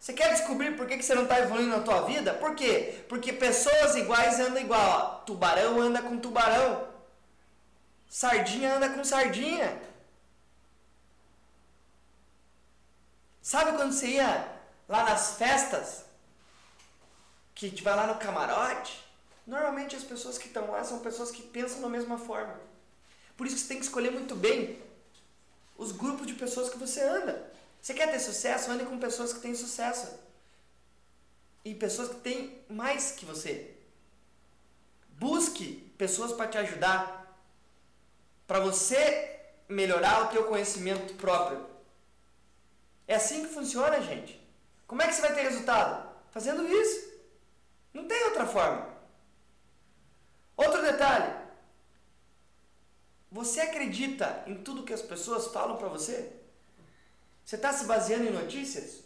Você 0.00 0.14
quer 0.14 0.30
descobrir 0.32 0.78
por 0.78 0.86
que 0.86 0.96
que 0.96 1.02
você 1.02 1.14
não 1.14 1.24
está 1.24 1.38
evoluindo 1.40 1.76
na 1.76 1.82
tua 1.82 2.00
vida? 2.06 2.32
Por 2.32 2.54
quê? 2.54 3.04
Porque 3.06 3.34
pessoas 3.34 3.94
iguais 3.96 4.40
andam 4.40 4.62
igual. 4.62 4.80
ó. 4.80 5.24
Tubarão 5.26 5.78
anda 5.78 6.00
com 6.00 6.18
tubarão. 6.18 6.88
Sardinha 8.08 8.76
anda 8.76 8.88
com 8.88 9.04
sardinha. 9.04 9.78
Sabe 13.42 13.76
quando 13.76 13.92
você 13.92 14.06
ia 14.06 14.48
lá 14.88 15.04
nas 15.04 15.36
festas? 15.36 16.06
Que 17.54 17.66
a 17.66 17.68
gente 17.68 17.82
vai 17.82 17.94
lá 17.94 18.06
no 18.06 18.14
camarote? 18.14 19.04
Normalmente 19.46 19.96
as 19.96 20.02
pessoas 20.02 20.38
que 20.38 20.46
estão 20.46 20.70
lá 20.70 20.82
são 20.82 21.00
pessoas 21.00 21.30
que 21.30 21.42
pensam 21.42 21.82
da 21.82 21.88
mesma 21.90 22.16
forma. 22.16 22.58
Por 23.36 23.46
isso 23.46 23.56
que 23.56 23.62
você 23.62 23.68
tem 23.68 23.78
que 23.78 23.84
escolher 23.84 24.12
muito 24.12 24.34
bem 24.34 24.82
os 25.76 25.92
grupos 25.92 26.26
de 26.26 26.32
pessoas 26.32 26.70
que 26.70 26.78
você 26.78 27.02
anda. 27.02 27.50
Você 27.80 27.94
quer 27.94 28.10
ter 28.10 28.20
sucesso? 28.20 28.70
Ande 28.70 28.84
com 28.84 28.98
pessoas 28.98 29.32
que 29.32 29.40
têm 29.40 29.54
sucesso. 29.54 30.18
E 31.64 31.74
pessoas 31.74 32.08
que 32.08 32.20
têm 32.20 32.62
mais 32.68 33.12
que 33.12 33.24
você. 33.24 33.76
Busque 35.10 35.92
pessoas 35.96 36.32
para 36.32 36.48
te 36.48 36.58
ajudar. 36.58 37.36
Para 38.46 38.60
você 38.60 39.40
melhorar 39.68 40.24
o 40.24 40.28
teu 40.28 40.44
conhecimento 40.44 41.14
próprio. 41.14 41.66
É 43.06 43.14
assim 43.14 43.46
que 43.46 43.54
funciona, 43.54 44.00
gente. 44.00 44.40
Como 44.86 45.02
é 45.02 45.06
que 45.06 45.14
você 45.14 45.22
vai 45.22 45.34
ter 45.34 45.42
resultado? 45.42 46.10
Fazendo 46.30 46.66
isso. 46.66 47.10
Não 47.92 48.06
tem 48.06 48.24
outra 48.24 48.46
forma. 48.46 48.88
Outro 50.56 50.82
detalhe. 50.82 51.34
Você 53.30 53.60
acredita 53.60 54.42
em 54.46 54.56
tudo 54.62 54.84
que 54.84 54.92
as 54.92 55.02
pessoas 55.02 55.46
falam 55.48 55.76
para 55.76 55.88
você? 55.88 56.39
Você 57.50 57.56
está 57.56 57.72
se 57.72 57.84
baseando 57.84 58.26
em 58.26 58.32
notícias? 58.32 59.00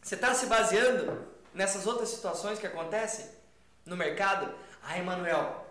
Você 0.00 0.14
está 0.14 0.32
se 0.32 0.46
baseando 0.46 1.28
nessas 1.52 1.86
outras 1.86 2.08
situações 2.08 2.58
que 2.58 2.66
acontecem 2.66 3.26
no 3.84 3.94
mercado? 3.94 4.50
Ai, 4.82 5.02
Manuel, 5.02 5.66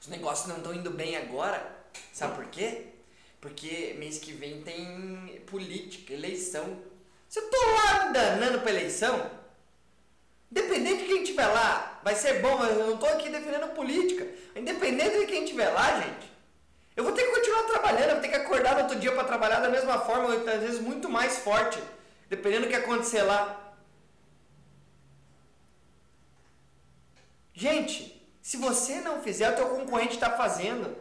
os 0.00 0.08
negócios 0.08 0.48
não 0.48 0.56
estão 0.56 0.74
indo 0.74 0.90
bem 0.90 1.16
agora. 1.16 1.64
Sabe 2.12 2.34
por 2.34 2.46
quê? 2.46 2.86
Porque 3.40 3.94
mês 3.96 4.18
que 4.18 4.32
vem 4.32 4.60
tem 4.62 5.40
política, 5.46 6.12
eleição. 6.12 6.82
Se 7.28 7.38
eu 7.38 7.48
tô 7.48 7.56
lá 7.56 8.08
danando 8.08 8.62
pra 8.62 8.72
eleição, 8.72 9.30
independente 10.50 11.04
de 11.04 11.08
quem 11.10 11.22
tiver 11.22 11.46
lá, 11.46 12.00
vai 12.02 12.16
ser 12.16 12.42
bom, 12.42 12.58
mas 12.58 12.76
eu 12.76 12.88
não 12.88 12.96
tô 12.96 13.06
aqui 13.06 13.28
defendendo 13.28 13.72
política. 13.72 14.26
Independente 14.56 15.20
de 15.20 15.26
quem 15.26 15.44
tiver 15.44 15.68
lá, 15.68 16.00
gente, 16.00 16.35
eu 16.96 17.04
vou 17.04 17.12
ter 17.12 17.24
que 17.24 17.34
continuar 17.34 17.62
trabalhando, 17.64 18.08
eu 18.08 18.12
vou 18.12 18.22
ter 18.22 18.28
que 18.28 18.36
acordar 18.36 18.74
no 18.74 18.82
outro 18.82 18.98
dia 18.98 19.12
para 19.12 19.24
trabalhar 19.24 19.60
da 19.60 19.68
mesma 19.68 19.98
forma, 20.00 20.34
às 20.34 20.60
vezes 20.62 20.80
muito 20.80 21.08
mais 21.10 21.38
forte, 21.38 21.78
dependendo 22.28 22.64
do 22.64 22.70
que 22.70 22.74
acontecer 22.74 23.22
lá. 23.22 23.74
Gente, 27.52 28.16
se 28.40 28.56
você 28.56 29.00
não 29.00 29.22
fizer, 29.22 29.50
o 29.50 29.56
teu 29.56 29.68
concorrente 29.68 30.14
está 30.14 30.30
fazendo. 30.30 30.96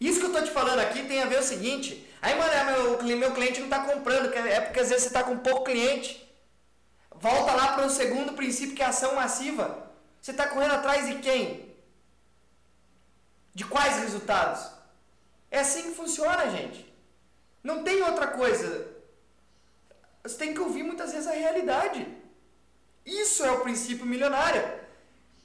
Isso 0.00 0.20
que 0.20 0.26
eu 0.26 0.30
estou 0.30 0.44
te 0.44 0.50
falando 0.52 0.78
aqui 0.78 1.04
tem 1.04 1.22
a 1.22 1.26
ver 1.26 1.40
o 1.40 1.42
seguinte. 1.42 2.06
Aí, 2.22 2.36
mano, 2.36 2.52
é, 2.52 2.64
meu, 2.64 3.16
meu 3.16 3.32
cliente 3.32 3.58
não 3.58 3.66
está 3.66 3.80
comprando, 3.80 4.32
é 4.32 4.60
porque 4.60 4.80
às 4.80 4.88
vezes 4.88 5.04
você 5.04 5.08
está 5.08 5.24
com 5.24 5.38
pouco 5.38 5.64
cliente. 5.64 6.24
Volta 7.16 7.52
lá 7.54 7.72
para 7.72 7.86
o 7.86 7.90
segundo 7.90 8.34
princípio, 8.34 8.76
que 8.76 8.82
é 8.82 8.86
ação 8.86 9.16
massiva. 9.16 9.90
Você 10.20 10.30
está 10.30 10.46
correndo 10.46 10.74
atrás 10.74 11.06
de 11.08 11.16
quem? 11.16 11.74
De 13.52 13.64
quais 13.64 13.98
resultados? 13.98 14.77
É 15.50 15.60
assim 15.60 15.82
que 15.84 15.96
funciona, 15.96 16.50
gente. 16.50 16.92
Não 17.62 17.82
tem 17.82 18.02
outra 18.02 18.26
coisa. 18.28 18.88
Você 20.22 20.36
tem 20.36 20.54
que 20.54 20.60
ouvir 20.60 20.82
muitas 20.82 21.12
vezes 21.12 21.26
a 21.26 21.32
realidade. 21.32 22.06
Isso 23.04 23.44
é 23.44 23.50
o 23.50 23.60
princípio 23.60 24.06
milionário. 24.06 24.62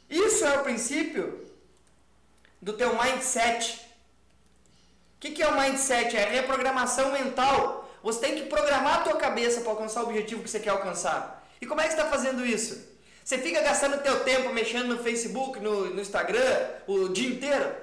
Isso 0.09 0.45
é 0.45 0.59
o 0.59 0.63
princípio 0.63 1.47
do 2.61 2.73
teu 2.73 3.01
mindset 3.01 3.83
que, 5.23 5.31
que 5.31 5.41
é 5.41 5.47
o 5.47 5.57
mindset? 5.57 6.17
É 6.17 6.25
reprogramação 6.25 7.13
mental. 7.13 7.89
Você 8.03 8.19
tem 8.19 8.35
que 8.35 8.49
programar 8.49 8.99
a 8.99 9.03
tua 9.03 9.15
cabeça 9.15 9.61
para 9.61 9.71
alcançar 9.71 10.01
o 10.01 10.07
objetivo 10.07 10.43
que 10.43 10.49
você 10.49 10.59
quer 10.59 10.71
alcançar. 10.71 11.47
E 11.61 11.65
como 11.65 11.79
é 11.79 11.85
que 11.85 11.93
você 11.93 11.97
está 11.97 12.09
fazendo 12.09 12.45
isso? 12.45 12.91
Você 13.23 13.37
fica 13.37 13.61
gastando 13.61 14.03
teu 14.03 14.19
tempo 14.25 14.51
mexendo 14.51 14.87
no 14.87 15.01
Facebook, 15.01 15.61
no, 15.61 15.91
no 15.91 16.01
Instagram, 16.01 16.67
o 16.85 17.07
dia 17.07 17.29
inteiro? 17.29 17.73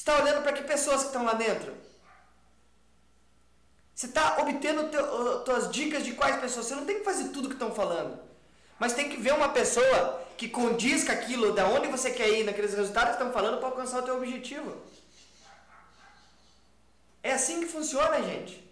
Você 0.00 0.10
está 0.10 0.22
olhando 0.22 0.42
para 0.42 0.54
que 0.54 0.62
pessoas 0.62 1.02
que 1.02 1.08
estão 1.08 1.24
lá 1.26 1.34
dentro? 1.34 1.76
Você 3.94 4.06
está 4.06 4.38
obtendo 4.38 4.88
teu, 4.88 5.40
tuas 5.40 5.70
dicas 5.70 6.02
de 6.02 6.14
quais 6.14 6.40
pessoas? 6.40 6.64
Você 6.64 6.74
não 6.74 6.86
tem 6.86 7.00
que 7.00 7.04
fazer 7.04 7.24
tudo 7.28 7.48
que 7.48 7.54
estão 7.54 7.74
falando. 7.74 8.18
Mas 8.78 8.94
tem 8.94 9.10
que 9.10 9.18
ver 9.18 9.34
uma 9.34 9.50
pessoa 9.50 10.26
que 10.38 10.48
condiz 10.48 11.04
com 11.04 11.12
aquilo, 11.12 11.52
da 11.52 11.66
onde 11.66 11.88
você 11.88 12.10
quer 12.10 12.30
ir, 12.30 12.44
naqueles 12.44 12.72
resultados 12.72 13.14
que 13.14 13.18
estão 13.18 13.30
falando 13.30 13.58
para 13.58 13.68
alcançar 13.68 13.98
o 13.98 14.02
teu 14.02 14.16
objetivo. 14.16 14.74
É 17.22 17.34
assim 17.34 17.60
que 17.60 17.66
funciona, 17.66 18.22
gente. 18.22 18.66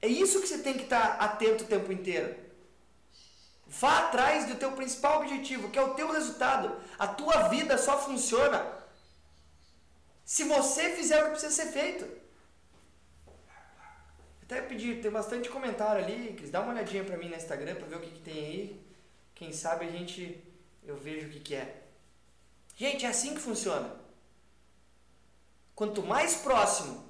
É 0.00 0.06
isso 0.06 0.40
que 0.40 0.46
você 0.46 0.58
tem 0.58 0.74
que 0.74 0.84
estar 0.84 1.16
atento 1.18 1.64
o 1.64 1.66
tempo 1.66 1.90
inteiro. 1.90 2.32
Vá 3.66 3.98
atrás 4.06 4.46
do 4.46 4.54
teu 4.54 4.70
principal 4.70 5.20
objetivo, 5.20 5.68
que 5.70 5.80
é 5.80 5.82
o 5.82 5.94
teu 5.94 6.12
resultado. 6.12 6.76
A 6.96 7.08
tua 7.08 7.48
vida 7.48 7.76
só 7.76 7.98
funciona 7.98 8.80
se 10.24 10.44
você 10.44 10.90
fizer 10.90 11.20
o 11.20 11.24
que 11.26 11.30
precisa 11.32 11.52
ser 11.52 11.72
feito. 11.72 12.22
Até 14.42 14.60
pedir, 14.60 15.00
tem 15.00 15.10
bastante 15.10 15.48
comentário 15.48 16.04
ali, 16.04 16.34
Cris, 16.34 16.50
dá 16.50 16.60
uma 16.60 16.72
olhadinha 16.72 17.04
para 17.04 17.16
mim 17.16 17.28
no 17.28 17.36
Instagram 17.36 17.74
para 17.76 17.86
ver 17.86 17.96
o 17.96 18.00
que, 18.00 18.10
que, 18.10 18.20
tem 18.20 18.38
aí. 18.38 18.86
Quem 19.34 19.52
sabe 19.52 19.86
a 19.86 19.90
gente 19.90 20.42
eu 20.84 20.96
vejo 20.96 21.28
o 21.28 21.30
que, 21.30 21.40
que 21.40 21.54
é. 21.54 21.82
Gente, 22.76 23.06
é 23.06 23.08
assim 23.08 23.34
que 23.34 23.40
funciona. 23.40 23.96
Quanto 25.74 26.02
mais 26.02 26.36
próximo 26.36 27.04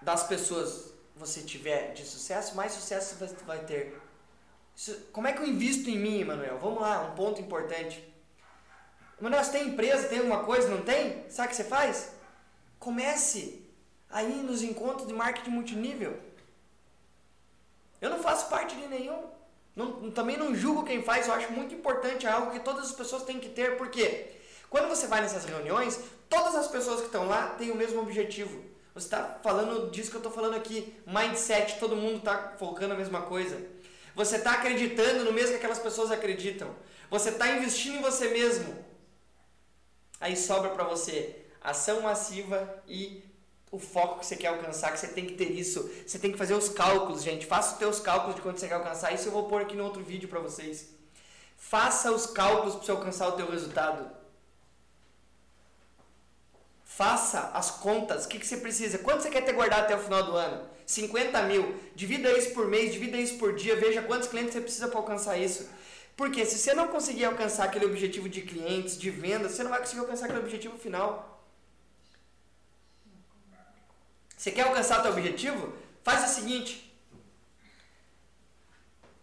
das 0.00 0.26
pessoas 0.26 0.92
você 1.14 1.42
tiver 1.42 1.92
de 1.92 2.04
sucesso, 2.04 2.56
mais 2.56 2.72
sucesso 2.72 3.16
você 3.16 3.34
vai 3.44 3.64
ter. 3.64 4.00
Como 5.12 5.26
é 5.26 5.32
que 5.32 5.42
eu 5.42 5.46
invisto 5.46 5.90
em 5.90 5.98
mim, 5.98 6.24
Manuel? 6.24 6.58
Vamos 6.58 6.80
lá, 6.80 7.02
um 7.02 7.14
ponto 7.14 7.40
importante. 7.40 8.09
Manuel, 9.20 9.44
você 9.44 9.52
tem 9.52 9.68
empresa, 9.68 10.08
tem 10.08 10.18
alguma 10.18 10.44
coisa, 10.44 10.68
não 10.68 10.82
tem? 10.82 11.24
Sabe 11.28 11.48
o 11.48 11.50
que 11.50 11.56
você 11.56 11.64
faz? 11.64 12.12
Comece 12.78 13.62
aí 14.08 14.42
nos 14.42 14.62
encontros 14.62 15.06
de 15.06 15.12
marketing 15.12 15.50
multinível. 15.50 16.18
Eu 18.00 18.10
não 18.10 18.18
faço 18.18 18.48
parte 18.48 18.74
de 18.74 18.86
nenhum. 18.86 19.28
Não, 19.76 20.10
também 20.10 20.36
não 20.36 20.54
julgo 20.54 20.84
quem 20.84 21.02
faz, 21.02 21.28
eu 21.28 21.34
acho 21.34 21.52
muito 21.52 21.74
importante, 21.74 22.26
é 22.26 22.30
algo 22.30 22.50
que 22.50 22.60
todas 22.60 22.86
as 22.86 22.92
pessoas 22.92 23.22
têm 23.22 23.38
que 23.38 23.48
ter, 23.48 23.76
porque 23.76 24.32
quando 24.68 24.88
você 24.88 25.06
vai 25.06 25.20
nessas 25.20 25.44
reuniões, 25.44 26.00
todas 26.28 26.54
as 26.54 26.66
pessoas 26.66 27.00
que 27.00 27.06
estão 27.06 27.26
lá 27.26 27.50
têm 27.50 27.70
o 27.70 27.76
mesmo 27.76 28.00
objetivo. 28.00 28.62
Você 28.94 29.06
está 29.06 29.38
falando 29.42 29.90
disso 29.90 30.10
que 30.10 30.16
eu 30.16 30.20
estou 30.20 30.32
falando 30.32 30.56
aqui. 30.56 30.94
Mindset, 31.06 31.78
todo 31.78 31.94
mundo 31.94 32.18
está 32.18 32.54
focando 32.58 32.94
a 32.94 32.96
mesma 32.96 33.22
coisa. 33.22 33.60
Você 34.14 34.36
está 34.36 34.52
acreditando 34.52 35.24
no 35.24 35.32
mesmo 35.32 35.50
que 35.50 35.56
aquelas 35.56 35.78
pessoas 35.78 36.10
acreditam. 36.10 36.74
Você 37.08 37.30
está 37.30 37.48
investindo 37.48 37.98
em 37.98 38.02
você 38.02 38.28
mesmo. 38.28 38.89
Aí 40.20 40.36
sobra 40.36 40.70
para 40.70 40.84
você 40.84 41.36
ação 41.60 42.02
massiva 42.02 42.82
e 42.86 43.24
o 43.70 43.78
foco 43.78 44.18
que 44.18 44.26
você 44.26 44.36
quer 44.36 44.48
alcançar, 44.48 44.92
que 44.92 44.98
você 44.98 45.08
tem 45.08 45.26
que 45.26 45.34
ter 45.34 45.50
isso. 45.50 45.88
Você 46.06 46.18
tem 46.18 46.32
que 46.32 46.38
fazer 46.38 46.54
os 46.54 46.68
cálculos, 46.68 47.22
gente. 47.22 47.46
Faça 47.46 47.72
os 47.72 47.78
teus 47.78 48.00
cálculos 48.00 48.34
de 48.34 48.42
quanto 48.42 48.58
você 48.58 48.68
quer 48.68 48.74
alcançar. 48.74 49.12
Isso 49.12 49.28
eu 49.28 49.32
vou 49.32 49.48
pôr 49.48 49.62
aqui 49.62 49.76
no 49.76 49.84
outro 49.84 50.02
vídeo 50.02 50.28
para 50.28 50.40
vocês. 50.40 50.88
Faça 51.56 52.10
os 52.10 52.26
cálculos 52.26 52.74
para 52.74 52.84
você 52.84 52.90
alcançar 52.90 53.28
o 53.28 53.32
teu 53.32 53.48
resultado. 53.48 54.10
Faça 56.84 57.50
as 57.54 57.70
contas. 57.70 58.24
O 58.24 58.28
que, 58.28 58.38
que 58.40 58.46
você 58.46 58.56
precisa? 58.56 58.98
Quanto 58.98 59.22
você 59.22 59.30
quer 59.30 59.42
ter 59.42 59.52
guardado 59.52 59.84
até 59.84 59.94
o 59.94 60.00
final 60.00 60.24
do 60.24 60.34
ano? 60.36 60.68
50 60.84 61.40
mil. 61.44 61.74
Divida 61.94 62.36
isso 62.36 62.52
por 62.52 62.66
mês, 62.66 62.92
divida 62.92 63.16
isso 63.16 63.38
por 63.38 63.54
dia. 63.54 63.76
Veja 63.76 64.02
quantos 64.02 64.28
clientes 64.28 64.52
você 64.52 64.60
precisa 64.60 64.88
para 64.88 64.98
alcançar 64.98 65.38
isso. 65.38 65.68
Porque 66.20 66.44
se 66.44 66.58
você 66.58 66.74
não 66.74 66.86
conseguir 66.88 67.24
alcançar 67.24 67.64
aquele 67.64 67.86
objetivo 67.86 68.28
de 68.28 68.42
clientes, 68.42 68.98
de 68.98 69.08
vendas, 69.08 69.52
você 69.52 69.62
não 69.62 69.70
vai 69.70 69.78
conseguir 69.78 70.00
alcançar 70.00 70.26
aquele 70.26 70.40
objetivo 70.40 70.76
final. 70.76 71.42
Você 74.36 74.50
quer 74.50 74.64
alcançar 74.66 74.98
o 74.98 75.02
seu 75.02 75.12
objetivo? 75.12 75.72
Faz 76.02 76.30
o 76.30 76.34
seguinte. 76.34 76.94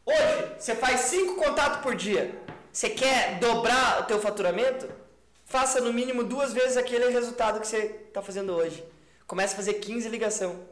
Hoje, 0.04 0.56
você 0.58 0.74
faz 0.74 1.02
5 1.02 1.36
contatos 1.36 1.82
por 1.82 1.94
dia. 1.94 2.36
Você 2.74 2.90
quer 2.90 3.38
dobrar 3.38 4.02
o 4.02 4.06
teu 4.06 4.20
faturamento? 4.20 4.90
Faça 5.46 5.80
no 5.80 5.94
mínimo 5.94 6.24
duas 6.24 6.52
vezes 6.52 6.78
aquele 6.78 7.10
resultado 7.10 7.60
que 7.60 7.68
você 7.68 8.06
está 8.08 8.24
fazendo 8.24 8.54
hoje. 8.54 8.84
Comece 9.28 9.54
a 9.54 9.58
fazer 9.58 9.76
15 9.76 10.10
ligação. 10.10 10.68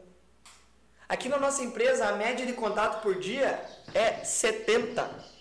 Aqui 1.08 1.28
na 1.28 1.38
nossa 1.38 1.62
empresa, 1.62 2.08
a 2.08 2.16
média 2.16 2.44
de 2.44 2.52
contato 2.52 3.00
por 3.00 3.14
dia 3.14 3.64
é 3.94 4.24
70. 4.24 5.35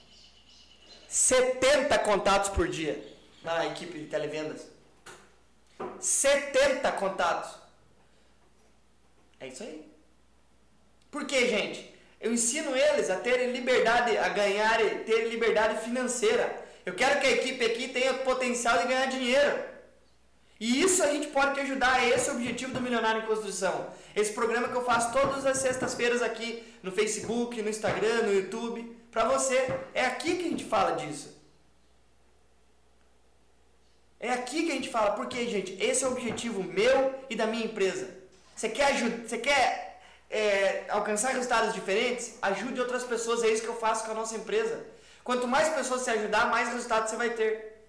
70 1.15 1.97
contatos 1.99 2.49
por 2.49 2.67
dia 2.67 3.01
na 3.41 3.67
equipe 3.67 3.99
de 3.99 4.07
televendas. 4.07 4.67
70 5.97 6.91
contatos. 6.91 7.55
É 9.39 9.47
isso 9.47 9.63
aí. 9.63 9.89
Por 11.09 11.25
que, 11.25 11.47
gente? 11.47 11.89
Eu 12.19 12.33
ensino 12.33 12.75
eles 12.75 13.09
a 13.09 13.15
terem 13.15 13.53
liberdade, 13.53 14.17
a 14.17 14.27
ganharem, 14.27 15.05
terem 15.05 15.29
liberdade 15.29 15.85
financeira. 15.85 16.53
Eu 16.85 16.93
quero 16.95 17.21
que 17.21 17.27
a 17.27 17.31
equipe 17.31 17.63
aqui 17.63 17.87
tenha 17.87 18.15
potencial 18.15 18.79
de 18.79 18.87
ganhar 18.89 19.05
dinheiro. 19.05 19.63
E 20.59 20.81
isso 20.81 21.01
a 21.01 21.07
gente 21.13 21.27
pode 21.27 21.53
te 21.53 21.61
ajudar, 21.61 22.03
é 22.03 22.09
esse 22.09 22.29
o 22.29 22.33
objetivo 22.33 22.73
do 22.73 22.81
Milionário 22.81 23.21
em 23.21 23.25
Construção. 23.25 23.87
Esse 24.13 24.33
programa 24.33 24.67
que 24.67 24.75
eu 24.75 24.83
faço 24.83 25.13
todas 25.13 25.45
as 25.45 25.59
sextas-feiras 25.59 26.21
aqui 26.21 26.61
no 26.83 26.91
Facebook, 26.91 27.61
no 27.61 27.69
Instagram, 27.69 28.23
no 28.23 28.33
YouTube, 28.33 29.04
para 29.15 29.29
você. 29.29 29.57
É 29.93 30.05
aqui 30.05 30.35
que 30.35 30.45
a 30.45 30.49
gente 30.49 30.65
fala 30.65 30.91
disso. 30.97 31.33
É 34.19 34.29
aqui 34.33 34.65
que 34.65 34.71
a 34.73 34.75
gente 34.75 34.89
fala, 34.89 35.11
porque, 35.11 35.47
gente, 35.47 35.71
esse 35.81 36.03
é 36.03 36.07
o 36.07 36.11
objetivo 36.11 36.61
meu 36.61 37.15
e 37.29 37.35
da 37.35 37.47
minha 37.47 37.65
empresa. 37.65 38.13
Você 38.53 38.67
quer, 38.67 38.87
ajuda, 38.87 39.25
você 39.25 39.37
quer 39.37 40.01
é, 40.29 40.85
alcançar 40.89 41.29
resultados 41.29 41.73
diferentes? 41.73 42.37
Ajude 42.41 42.81
outras 42.81 43.05
pessoas, 43.05 43.41
é 43.43 43.49
isso 43.49 43.61
que 43.61 43.69
eu 43.69 43.77
faço 43.77 44.03
com 44.03 44.11
a 44.11 44.15
nossa 44.15 44.35
empresa. 44.35 44.85
Quanto 45.23 45.47
mais 45.47 45.69
pessoas 45.69 46.01
se 46.01 46.09
ajudar, 46.09 46.49
mais 46.49 46.73
resultado 46.73 47.07
você 47.07 47.15
vai 47.15 47.29
ter. 47.29 47.85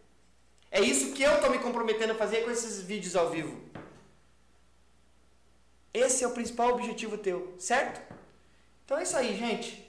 É 0.70 0.80
isso 0.80 1.12
que 1.12 1.24
eu 1.24 1.34
estou 1.34 1.50
me 1.50 1.58
comprometendo 1.58 2.12
a 2.12 2.16
fazer 2.16 2.44
com 2.44 2.50
esses 2.52 2.82
vídeos 2.82 3.16
ao 3.16 3.30
vivo. 3.30 3.60
Esse 5.92 6.22
é 6.22 6.28
o 6.28 6.32
principal 6.32 6.68
objetivo 6.74 7.18
teu, 7.18 7.54
certo? 7.58 8.00
Então 8.84 8.98
é 8.98 9.02
isso 9.02 9.16
aí, 9.16 9.36
gente. 9.36 9.86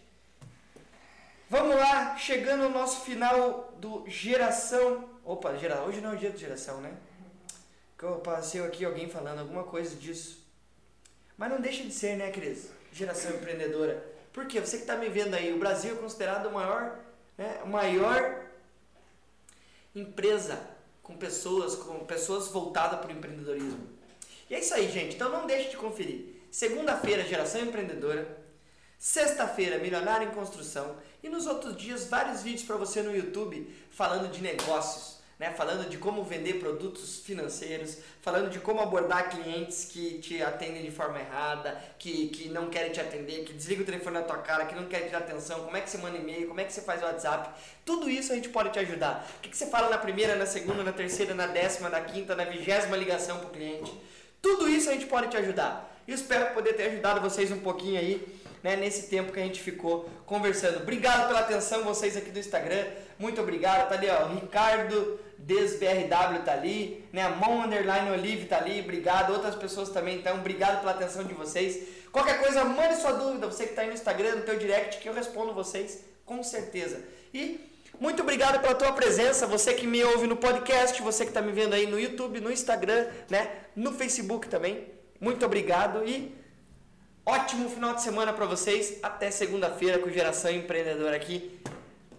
Vamos 1.49 1.77
lá, 1.77 2.17
chegando 2.17 2.65
ao 2.65 2.69
nosso 2.69 3.05
final 3.05 3.73
do 3.79 4.03
Geração 4.05 5.09
Opa, 5.23 5.51
hoje 5.85 6.01
não 6.01 6.11
é 6.11 6.15
o 6.15 6.17
dia 6.17 6.29
de 6.29 6.37
geração, 6.37 6.81
né? 6.81 6.93
Que 7.97 8.03
eu 8.03 8.15
passei 8.19 8.61
aqui 8.61 8.83
alguém 8.83 9.09
falando 9.09 9.39
alguma 9.39 9.63
coisa 9.63 9.95
disso. 9.95 10.45
Mas 11.37 11.49
não 11.49 11.61
deixa 11.61 11.83
de 11.83 11.91
ser, 11.91 12.17
né, 12.17 12.31
Cris? 12.31 12.69
Geração 12.91 13.31
empreendedora. 13.31 14.05
Porque 14.33 14.59
você 14.59 14.77
que 14.77 14.83
está 14.83 14.95
me 14.95 15.07
vendo 15.07 15.35
aí, 15.35 15.53
o 15.53 15.59
Brasil 15.59 15.95
é 15.95 15.97
considerado 15.97 16.47
o 16.47 16.53
maior, 16.53 16.99
né, 17.37 17.61
maior 17.65 18.45
empresa 19.95 20.61
com 21.01 21.17
pessoas, 21.17 21.75
com 21.75 22.05
pessoas 22.05 22.47
voltadas 22.47 22.99
para 22.99 23.09
o 23.09 23.11
empreendedorismo. 23.11 23.87
E 24.49 24.55
é 24.55 24.59
isso 24.59 24.73
aí, 24.73 24.89
gente. 24.89 25.15
Então 25.15 25.29
não 25.29 25.45
deixe 25.45 25.71
de 25.71 25.77
conferir. 25.77 26.41
Segunda-feira, 26.51 27.23
geração 27.23 27.61
empreendedora. 27.61 28.46
Sexta-feira, 28.97 29.77
milionário 29.77 30.27
em 30.27 30.31
construção. 30.31 30.95
E 31.23 31.29
nos 31.29 31.45
outros 31.45 31.75
dias, 31.75 32.05
vários 32.05 32.41
vídeos 32.41 32.63
para 32.63 32.77
você 32.77 33.01
no 33.01 33.15
YouTube 33.15 33.73
falando 33.91 34.31
de 34.31 34.41
negócios 34.41 35.17
né? 35.39 35.51
Falando 35.51 35.87
de 35.87 35.97
como 35.97 36.23
vender 36.23 36.59
produtos 36.59 37.19
financeiros, 37.19 37.97
falando 38.21 38.49
de 38.49 38.59
como 38.59 38.81
abordar 38.81 39.29
clientes 39.29 39.85
que 39.85 40.17
te 40.19 40.41
atendem 40.41 40.81
de 40.81 40.91
forma 40.91 41.19
errada, 41.19 41.79
que, 41.99 42.29
que 42.29 42.49
não 42.49 42.69
querem 42.69 42.91
te 42.91 42.99
atender, 42.99 43.43
que 43.43 43.53
desliga 43.53 43.83
o 43.83 43.85
telefone 43.85 44.17
na 44.17 44.23
tua 44.23 44.37
cara, 44.37 44.65
que 44.65 44.73
não 44.73 44.85
querem 44.85 45.07
te 45.07 45.11
dar 45.11 45.19
atenção, 45.19 45.63
como 45.63 45.77
é 45.77 45.81
que 45.81 45.89
você 45.89 45.97
manda 45.99 46.17
e-mail, 46.17 46.47
como 46.47 46.59
é 46.59 46.63
que 46.63 46.73
você 46.73 46.81
faz 46.81 47.01
o 47.01 47.05
WhatsApp. 47.05 47.49
Tudo 47.85 48.09
isso 48.09 48.31
a 48.31 48.35
gente 48.35 48.49
pode 48.49 48.71
te 48.71 48.79
ajudar. 48.79 49.29
O 49.37 49.41
que, 49.41 49.49
que 49.49 49.57
você 49.57 49.67
fala 49.67 49.89
na 49.89 49.97
primeira, 49.97 50.35
na 50.35 50.45
segunda, 50.45 50.83
na 50.83 50.91
terceira, 50.91 51.35
na 51.35 51.47
décima, 51.47 51.89
na 51.89 52.01
quinta, 52.01 52.35
na 52.35 52.45
vigésima 52.45 52.97
ligação 52.97 53.37
para 53.37 53.47
o 53.47 53.51
cliente. 53.51 53.93
Tudo 54.41 54.67
isso 54.67 54.89
a 54.89 54.93
gente 54.93 55.05
pode 55.05 55.29
te 55.29 55.37
ajudar. 55.37 55.95
E 56.07 56.13
espero 56.13 56.53
poder 56.53 56.73
ter 56.73 56.83
ajudado 56.83 57.21
vocês 57.21 57.51
um 57.51 57.59
pouquinho 57.59 57.99
aí, 57.99 58.41
né, 58.63 58.75
nesse 58.75 59.07
tempo 59.07 59.31
que 59.31 59.39
a 59.39 59.43
gente 59.43 59.61
ficou 59.61 60.09
conversando. 60.25 60.77
Obrigado 60.77 61.27
pela 61.27 61.39
atenção, 61.39 61.83
vocês 61.83 62.17
aqui 62.17 62.31
do 62.31 62.39
Instagram. 62.39 62.85
Muito 63.19 63.41
obrigado. 63.41 63.89
Tá 63.89 63.95
ali, 63.95 64.07
ó, 64.09 64.27
Ricardo 64.27 65.19
DesBRW 65.37 66.43
tá 66.43 66.53
ali, 66.53 67.05
né? 67.13 67.21
A 67.21 67.29
Mão 67.29 67.63
Underline 67.63 68.11
Olive 68.11 68.45
tá 68.45 68.57
ali, 68.57 68.81
obrigado. 68.81 69.33
Outras 69.33 69.55
pessoas 69.55 69.89
também 69.89 70.17
então, 70.17 70.37
obrigado 70.37 70.79
pela 70.79 70.91
atenção 70.91 71.23
de 71.23 71.33
vocês. 71.33 71.87
Qualquer 72.11 72.41
coisa, 72.41 72.63
mande 72.65 72.95
sua 72.95 73.13
dúvida, 73.13 73.47
você 73.47 73.65
que 73.65 73.69
está 73.71 73.83
aí 73.83 73.87
no 73.87 73.93
Instagram, 73.93 74.35
no 74.35 74.41
teu 74.41 74.57
direct, 74.57 74.99
que 74.99 75.07
eu 75.07 75.13
respondo 75.13 75.53
vocês 75.53 76.03
com 76.25 76.41
certeza. 76.43 77.01
E 77.33 77.59
muito 77.99 78.21
obrigado 78.21 78.59
pela 78.61 78.75
tua 78.75 78.91
presença, 78.93 79.47
você 79.47 79.73
que 79.73 79.87
me 79.87 80.03
ouve 80.03 80.27
no 80.27 80.35
podcast, 80.35 81.01
você 81.01 81.23
que 81.23 81.31
está 81.31 81.41
me 81.41 81.51
vendo 81.51 81.73
aí 81.73 81.87
no 81.87 81.99
YouTube, 81.99 82.39
no 82.39 82.51
Instagram, 82.51 83.07
né? 83.29 83.49
No 83.75 83.91
Facebook 83.91 84.47
também. 84.47 84.87
Muito 85.19 85.45
obrigado 85.45 86.03
e 86.05 86.35
ótimo 87.27 87.69
final 87.69 87.93
de 87.93 88.01
semana 88.01 88.31
para 88.31 88.45
vocês. 88.45 88.99
Até 89.03 89.29
segunda-feira 89.29 89.99
com 89.99 90.09
Geração 90.09 90.49
Empreendedora 90.49 91.17
aqui 91.17 91.59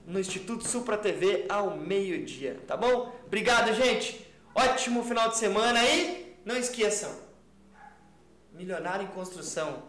no 0.06 0.20
Instituto 0.20 0.68
Supra 0.68 0.98
TV 0.98 1.46
ao 1.48 1.76
meio-dia, 1.76 2.60
tá 2.66 2.76
bom? 2.76 3.14
Obrigado, 3.26 3.72
gente. 3.74 4.26
Ótimo 4.54 5.02
final 5.02 5.30
de 5.30 5.38
semana 5.38 5.82
e 5.82 6.36
não 6.44 6.56
esqueçam. 6.56 7.10
Milionário 8.52 9.04
em 9.04 9.08
construção. 9.08 9.84